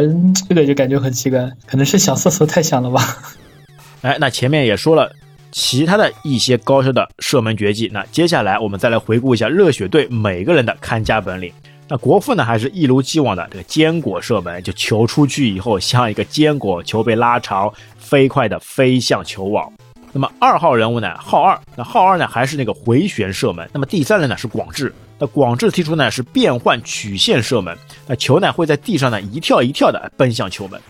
[0.48, 3.18] 这个就感觉很奇怪，可能是想厕所太响了吧。
[4.02, 5.12] 哎，那前面也说了
[5.52, 11.54] 其他的一些高效的射门绝技，那接下来我们再来回顾一下热血队每个人的看家本领。
[11.88, 19.72] 那国父呢，还是一如既往的这个坚果射门，就球出去以后像一个坚果，球被拉长，飞快的飞向球网。
[20.12, 23.70] 那么二号人物呢，浩二，那浩二呢还是那个回旋射门。
[23.74, 24.94] 那么第三人呢是广志。
[25.24, 30.82] 那广志提出呢是变换曲线射门，那球呢会在地上呢一跳一跳的奔向球门。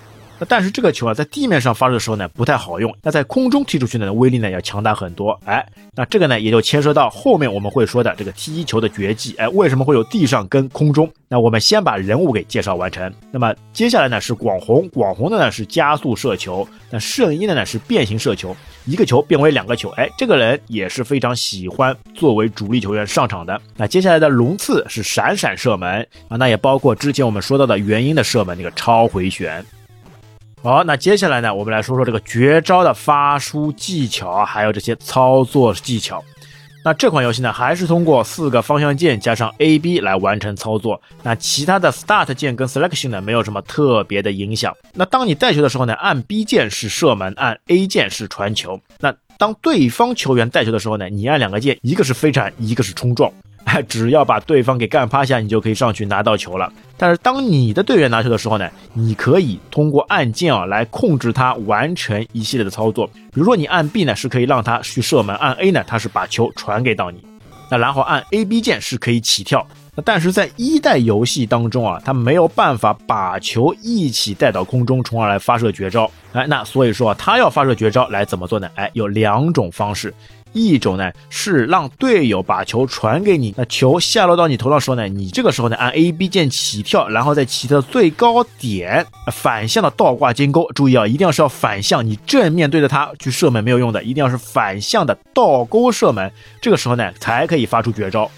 [0.48, 5.40] 但是这个球啊在地面上发射的时候呢不太好用，那在空中踢出去呢威力呢要强大很多。
[5.46, 5.66] 哎，
[5.96, 9.36] 那这个呢也就牵涉到后面我们会说的这个踢球的绝技。
[9.38, 11.10] 哎，为什么会有地上跟空中？
[11.28, 13.12] 那我们先把人物给介绍完成。
[13.32, 18.56] 那么接下来呢是广红，广红的呢是加速射球，那圣一的呢是变形射球。
[18.86, 23.60] 一个球变为两个球，哎，这个人也是非常喜欢作为主力球员上场的。
[23.78, 29.66] 那接下来的龙刺是闪闪射门啊，那也包括之前我们说到的原因的射门那个超回旋。
[30.64, 36.24] 好，那接下来呢，我们来说说这个绝招的发出技巧，还有这些操作技巧。
[36.86, 41.02] 那这款游戏呢，还是通过四个方向键加上 A B 来完成操作。
[41.22, 44.74] 那其他的 Start 键跟 Selection 呢，没有什么特别的影响。
[44.94, 48.80] 那当你带球的时候呢，按 B 键是射门，按 A 键是传球。
[49.02, 53.30] 那当对方球员带球的时候呢，你按两个键，一个是飞铲，一个是冲撞。
[53.74, 56.72] 哎，只要把对方给干趴下，你就可以上去拿到球了。
[56.98, 63.08] 但是当你的队员拿球的时候呢，你可以通过按键啊来控制他完成一系列的操作。
[63.08, 67.24] 比如说你按 B 呢是可以让他去射门，按 A 呢他是把球传给到你。
[67.72, 69.66] 那然后按 A B 键是可以起跳。
[69.96, 76.10] 那但是在一代游戏当中啊，他没有办法把球一起带到空中，从而来发射绝招。
[76.34, 78.70] 哎，那所以说啊，他要发射绝招来怎么做呢？
[78.76, 80.14] 哎，有两种方式。
[80.54, 90.72] 一种呢是让队友把球传给你，那球下落到你头上时候呢，你这个时候呢按 A B 键起跳，然后在起跳最高点反向的倒挂金钩。
[90.74, 96.32] 注意啊，一定要是要反向，你正面对着它去射门没有用的，一定要是反向的倒钩射门。
[96.62, 98.30] 这个时候呢才可以发出绝招。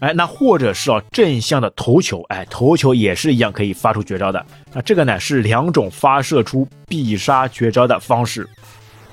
[0.00, 4.44] 哎，那或者是啊正向的投球，哎投球也是一样可以发出绝招的。
[4.72, 8.48] 那这个呢是两种发射出必杀绝招的方式。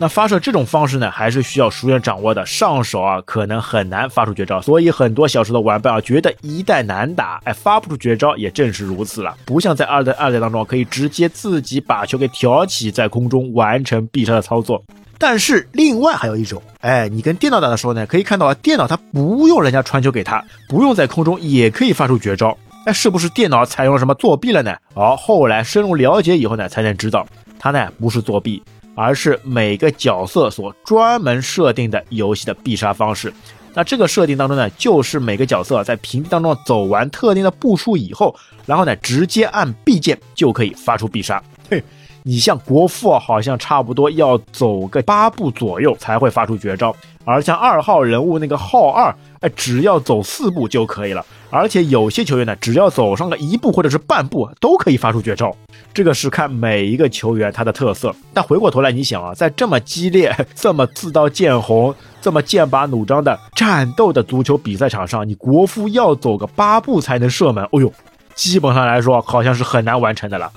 [0.02, 9.36] 那发射这种方式呢，还是需要熟练掌握的，上手啊可能很难发出绝招，所以很多小时的玩伴啊觉得一代难打，哎，发不出绝招也正是如此了。
[9.46, 14.82] 不像在二代、二代当中可以直接自己把球给挑起，在空中完成必杀的操作。
[15.18, 22.58] 但是另外还有一种，哎，你跟电脑打的时候呢，可以看到啊，电脑它不用人家传球给他，不用在空中也可以发出绝招。
[22.86, 24.74] 哎，是不是电脑采用了什么作弊了呢？
[24.94, 27.28] 哦，后来深入了解以后呢，才能知道，
[27.60, 28.64] 它呢不是作弊，
[29.02, 33.34] 而是每个角色所专门设定的游戏的必杀方式。
[33.74, 38.36] 那这个设定当中呢，就是每个角色在屏幕当中走完特定的步数以后，
[38.66, 41.42] 然后呢直接按 B 键就可以发出必杀。
[41.70, 41.82] 嘿。
[42.30, 51.26] 你像国父好像差不多要走个八步左右才会发出绝招，而像二号人物那个号二，哎，只要走四步就可以了。
[51.50, 55.52] 而且有些球员呢，只要走上了一步或者是半步，都可以发出绝招。
[55.92, 58.16] 这个是看每一个球员他的特色。
[58.32, 67.92] 但回过头来，你想啊，在这么激烈、这么刺刀见红、这么剑拔弩张的战斗的足球比赛场上，你国父要走个八步才能射门，哦呦，
[68.36, 70.52] 基本上来说好像是很难完成的了。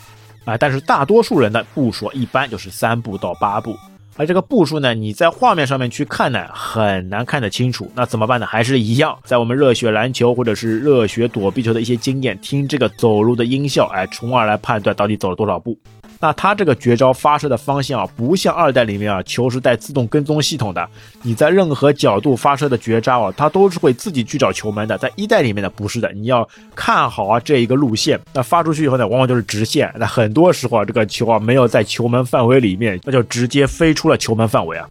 [0.45, 3.77] 啊，但是大多数人的步数一般就是三步到八步，
[4.17, 7.91] 而这个步数呢，你在画面上面去看呢，很难看得清楚。
[7.95, 8.47] 那怎么办呢？
[8.47, 15.79] 还是一样，在我们热血篮球或者是热血躲避球的一些经验，听这个走路的音效，哎，从而来判断到底走了多少步。
[16.23, 20.89] 那它这个绝招发射的方向啊，不像二代里面啊，球是带自动跟踪系统的，
[21.23, 24.97] 你在任何角度发射的绝招啊，它都是会自己去找球门的。
[24.97, 28.21] 在一代里面呢，不是的，你要看好啊这一个路线。
[28.33, 29.93] 那发出去以后呢，往往就是直线。
[29.99, 34.89] 那很多时候啊，这个球啊没有在球门范围里面，那就直接飞出了球门范围啊。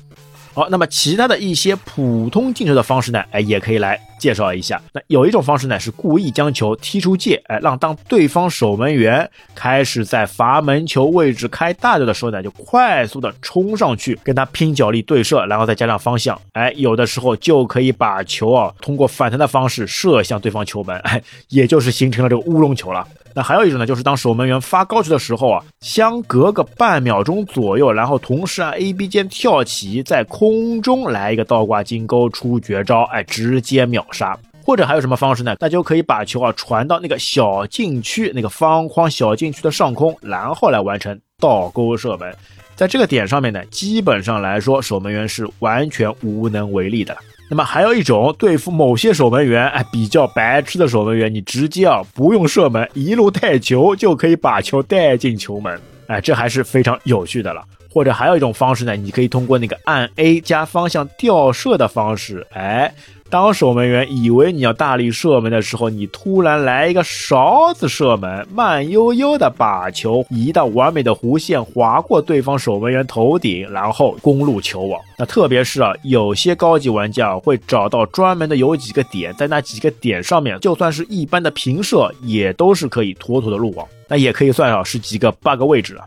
[0.54, 3.24] 好，那么其他的一些普通进球的方式呢？
[3.32, 4.82] 哎，也可以来介绍一下。
[4.92, 23.08] 那有一种方式呢，是故意将球踢出界，哎，让当对方守门员开始在罚门球位置开大脚的时候呢，就快速的冲上去跟他拼脚力对射，然后再加上方向，哎，有的时候就可以把球啊通过反弹的方式射向对方球门，哎，也就是形成了这个乌龙球了。
[23.34, 34.38] 那还有一种呢，就是当守门员发高球的时候啊，相隔个半秒钟左右，然后同时按 A B 键跳起，在空中来一个倒挂金钩出绝招，哎，直接秒杀。
[34.64, 35.56] 或者还有什么方式呢？
[35.60, 42.34] 那就可以把球啊传到那个小禁区那个方框小禁区的上空，然后来完成倒钩射门。
[42.74, 47.18] 在这个点上面呢，基本上来说，守门员是完全无能为力的。
[47.50, 55.78] 那么还有一种对付某些守门员，哎，比较白痴的守门员，你直接啊不用射门，一路带球就可以把球带进球门，
[56.08, 57.62] 哎，这还是非常有趣的了。
[57.94, 62.94] 或者还有一种方式呢，你可以通过那个按 A 加方向吊射的方式，哎。
[63.32, 75.00] 当守门员以为你要大力射门的时候，你突然来一个勺子射门，慢悠悠的把球移到完美的弧线，划过对方守门员头顶，然后攻入球网。
[75.18, 83.88] 那特别是啊，有些高级玩家会找到专门的有几个点，在那几个点上面，就算是一般的平射，也都是可以妥妥的入网。
[84.10, 86.04] 那也可以算上是几个 bug 位置了。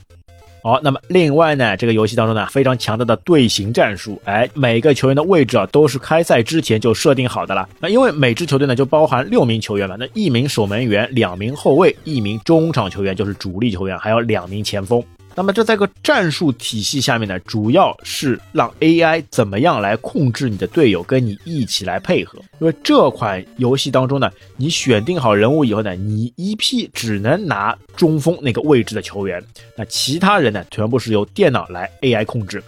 [0.66, 7.68] 好，那么另外呢，这个游戏当中呢，非常强大的队形战术，哎，每个球员的位置啊，都是开赛之前就设定好的了。
[7.78, 15.04] 那因为每支球队呢，就包含六名球员了，那一名守门员，两名后卫，一名中场球员就是主力球员，还有两名前锋。
[15.36, 22.38] 那么这在个战术体系下面呢，主要是让 AI 怎么样来控制你的队友，跟你一起来配合。
[22.60, 29.42] 因为这款游戏当中呢，你选定好人物以后呢，你一批只能拿中锋那个位置的球员，
[29.76, 32.62] 那其他人呢，全部是由电脑来 AI 控制，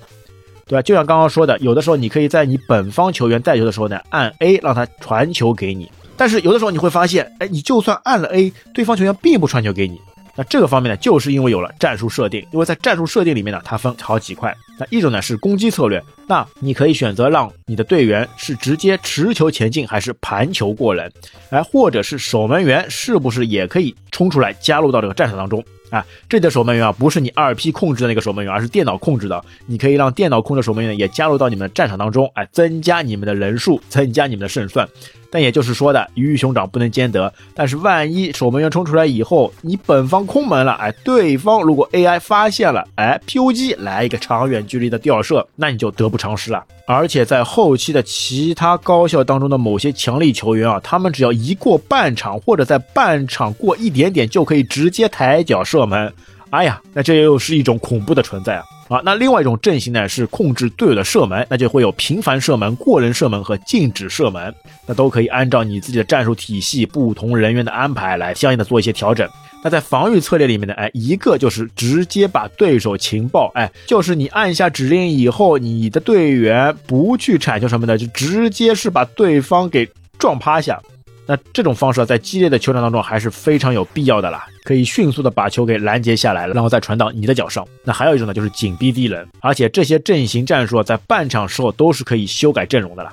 [0.66, 0.82] 对吧？
[0.82, 10.00] 就像刚刚说的，有的时候你可以在你本方球员带球的时候呢，按 A 让他传球给你，但是有的时候你会发现，哎，你就算按了 A，对方球员并不传球给你。
[10.37, 14.55] 那这个方面呢，就是因为有了战术设定，因为在战术设定里面呢，它分好几块。
[14.78, 21.12] 那一种呢是攻击策略，那你可以选择让你的队员是直接持球前进，还是盘球过人，
[21.51, 26.05] 哎，或者是守门员是不是也可以冲出来加入到这个战场当中啊？
[26.29, 29.45] 这的守门员啊，不是你二 P 控制的那个守门员，而是电脑控制的。
[29.66, 34.89] 你可以让电脑控制守门员也加入到你们的战场当中，哎，增加你们的人数，增加你们的胜算。
[35.29, 37.31] 但也就是说的，鱼与熊掌不能兼得。
[37.53, 46.64] 但是万一守门员冲出来以后，你本方空门了，哎，对方如果 AI 发现了，哎，POG 来一个长远距离的吊射，那你就得不不偿失了。
[46.86, 56.10] 而且在后期的其他高校当中的某些强力球员啊，他们只要一过半场，或者在半场过一点点，就可以直接抬脚射门。
[56.48, 58.64] 哎呀，那这又是一种恐怖的存在啊！
[58.88, 64.54] 啊，那另外一种阵型呢是控制队友的射门，那就会有频繁射门、过人射门和禁止射门，
[64.86, 69.28] 那都可以按照你自己的战术体系、不同人员的安排来相应的做一些调整。
[69.66, 79.84] 那在防御策略里面呢，哎，一个就是直接把对手情报，哎，就是你按下指令以后，你的队员不去铲球什么的，就直接是把对方给
[80.20, 80.80] 撞趴下。
[81.26, 87.66] 那这种方式啊，在激烈的球场当中还是非常有必要的啦，可以迅速的把球给拦截下来了，然后再传到你的脚上。
[87.82, 93.12] 那还有一种呢，就是紧逼敌人，而且这些阵型战术在半场时候都是可以修改阵容的啦。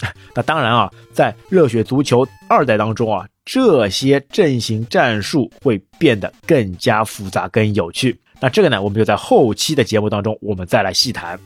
[0.34, 8.14] 那当然啊，在热血足球二代当中啊，这些阵型战术会变得更加复杂、更有趣。
[8.40, 11.40] 那这个呢，我们就在后期的节目当中我们再来细谈。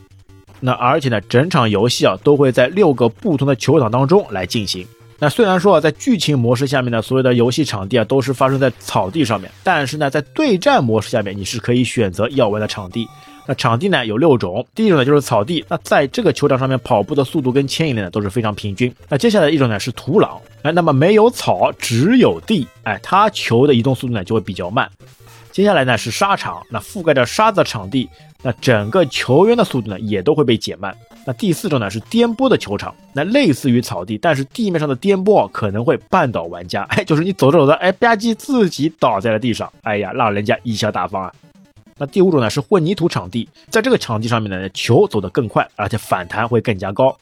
[0.59, 4.85] 那而且呢，整场游戏啊都会在六个不同的球场当中来进行。
[5.21, 13.07] 那虽然说啊，在剧情模式下面呢，所有的游戏场地啊都是发生在草地上面，但是呢，在对战模式下面，你是可以选择要玩的场地。
[13.47, 18.95] 那场地呢有六种，第一种呢就是草地，那在这个球场上面跑步的速度跟牵引力呢都是非常平均。
[19.09, 24.89] 那接下来一种呢是土壤，哎，那么没有草，只有地，哎，它球的移动速度呢就会比较慢。
[25.51, 28.09] 接下来呢是沙场，那覆盖着沙子的场地，
[28.43, 30.97] 那整个球员的速度呢也都会被减慢。
[31.25, 41.33] 那第四种呢是颠簸的球场，那类似于草地，但是地面上的颠簸可能会绊倒玩家，哎，就是你走着走着，哎吧唧自己倒在了地上，哎呀，让人家贻笑大方啊。
[42.03, 47.17] 那第五种呢是混凝土场地，在这个场地上面呢，球走得更快，而且反弹会更加高。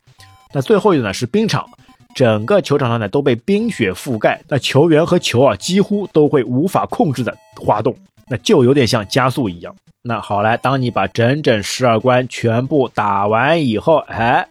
[0.54, 1.68] 那最后一种呢是冰场，
[2.14, 7.94] 整个球场上呢都被冰雪覆盖，那球员和球啊几乎都会无法控制的滑动，
[8.26, 9.76] 那就有点像加速一样。
[10.00, 14.48] 那好来，当你把整整十二关全部打完以后，哎，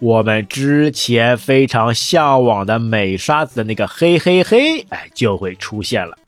[0.00, 6.18] 我们之前非常向往的美沙子的那个嘿嘿嘿，哎，就会出现了。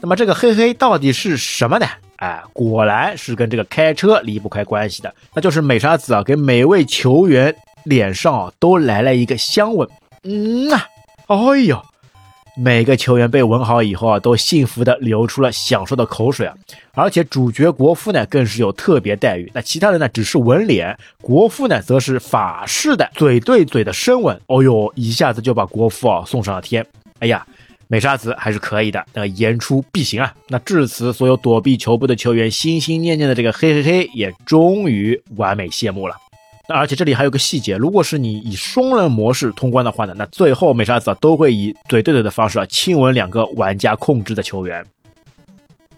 [0.00, 1.86] 那么这个嘿嘿到底是什么呢？
[2.18, 7.54] 哎，果然是跟这个开车离不开关系的，那就是美沙子啊，给每位球员
[7.84, 9.88] 脸上啊都来了一个香吻。
[10.22, 10.86] 嗯啊，
[11.26, 11.80] 哎呦！
[12.60, 16.52] 每个球员被吻好以后啊，都幸福的流出了享受的口水啊！
[16.92, 19.48] 而且主角国夫呢，更是有特别待遇。
[19.54, 24.36] 那其他人呢，只是吻脸，国夫呢，则是法式的嘴对嘴的深吻。
[24.48, 26.84] 哦呦，一下子就把国夫啊送上了天！
[27.20, 27.46] 哎呀，
[27.90, 30.34] 美沙子还是可以的，那言出必行啊！
[30.48, 36.14] 那至此，所有躲避球部的球员心心念念的这个嘿嘿嘿，也终于完美谢幕了。
[36.68, 44.84] 那而且这里还有个细节，如果是你以双人模式通关的话呢，那最后美沙子都会以嘴对嘴的方式啊亲吻两个玩家控制的球员。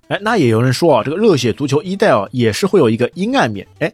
[0.06, 3.66] 哎，那也有人说啊，这个热血足球一代啊也是会有一个阴暗面。
[3.80, 3.92] 哎，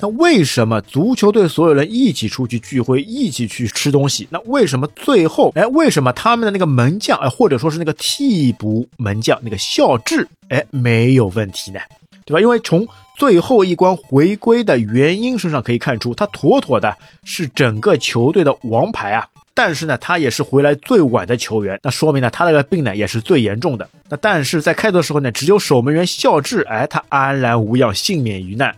[0.00, 4.28] 那为什么足球队所有人一起出去聚会，一起去吃东西？
[4.30, 11.80] 那为什么最后，哎，为什么他们的那个门将，哎，或者说是那个替补门将那个孝智，哎，没有问题呢？
[12.24, 12.40] 对吧？
[12.40, 12.86] 因为从
[13.16, 16.94] 最后一关回归的原因身上可以看出，他妥妥的
[17.24, 19.26] 是整个球队的王牌啊！
[19.54, 23.88] 但是呢，他也是回来最晚的球员，那说明呢，他那个病呢也是最严重的。
[24.08, 28.76] 那但是在开头的时候呢，只有守门员孝智，哎，他安然无恙，幸免于难。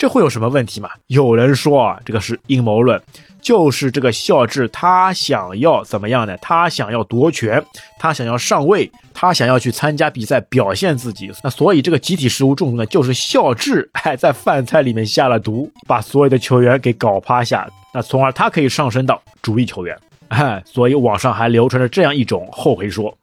[0.00, 0.88] 这会有什么问题吗？
[1.08, 2.98] 有人说啊，这个是阴谋论，
[3.42, 6.34] 就是这个孝智他想要怎么样呢？
[6.38, 7.62] 他想要夺权，
[7.98, 11.30] 他想要上位，他想要去参加比赛表现自己。
[11.44, 19.94] 那所以这个集体食物中毒呢，就是孝智哎在饭菜里面下了毒，把所有的球员给搞趴下，那从而他可以上升到主力球员。
[20.28, 23.14] 哎， 所以网上还流传着这样一种后悔说。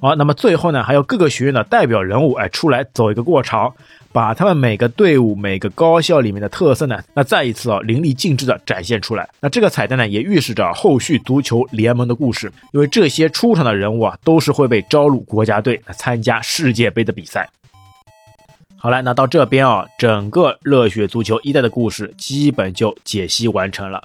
[0.00, 3.74] 好，那么最后呢，还有各个学院的代表人物哎出来走一个过场。
[4.12, 9.28] 把他们每个队伍、每个高校里面的特色呢，那再一次啊淋漓尽致的展现出来。
[9.40, 17.48] 那这个彩蛋呢，也预示着后续足球联盟的故事，因为这些出场的人物啊，都是会被招入国家队参加世界杯的比赛。
[18.76, 24.02] 好了，那到这边啊，整个热血足球一代的故事基本就解析完成了。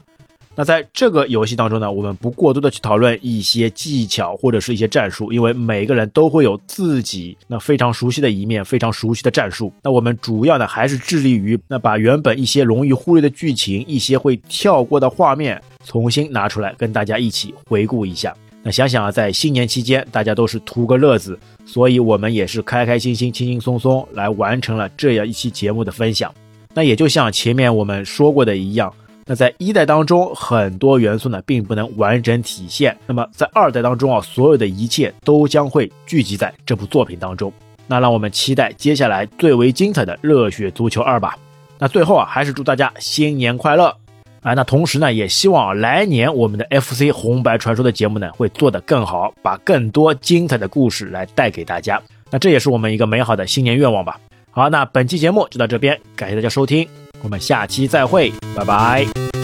[0.59, 9.71] 那在这个游戏当中呢，我们不过多的去讨论一些技巧或者是一些战术，因为每个人都会有自己那非常熟悉的一面，非常熟悉的战术。
[9.83, 18.35] 那我们主要呢还是致力于那把原本一些容易忽略的剧情，一些会跳过的画面重新拿出来跟大家一起回顾一下。
[18.63, 21.37] 那想想啊，在新年期间大家都是图个乐子，
[21.67, 26.33] 所以我们也是开开心心、轻轻松松来完成了这样一期节目的分享。
[26.73, 28.91] 那也就像前面我们说过的一样。
[29.29, 32.97] 那在一代当中，很多元素呢并不能完整体现。
[33.05, 37.51] 那么在二代当中啊，所有的一切都将会聚集在这部作品当中。
[37.87, 41.37] 那让我们期待接下来最为精彩的《热血足球二》吧。
[41.77, 43.93] 那最后啊，还是祝大家新年快乐
[44.41, 44.53] 啊！
[44.53, 52.01] 那同时呢，也希望来年我们的 FC 红白传说的节目呢会做得更好，把更多精彩的故事来带给大家。
[52.31, 54.19] 那这也是我们一个美好的新年愿望吧。
[54.51, 56.87] 好，那本期节目就到这边，感谢大家收听，
[57.21, 59.36] 我们下期再会，拜拜。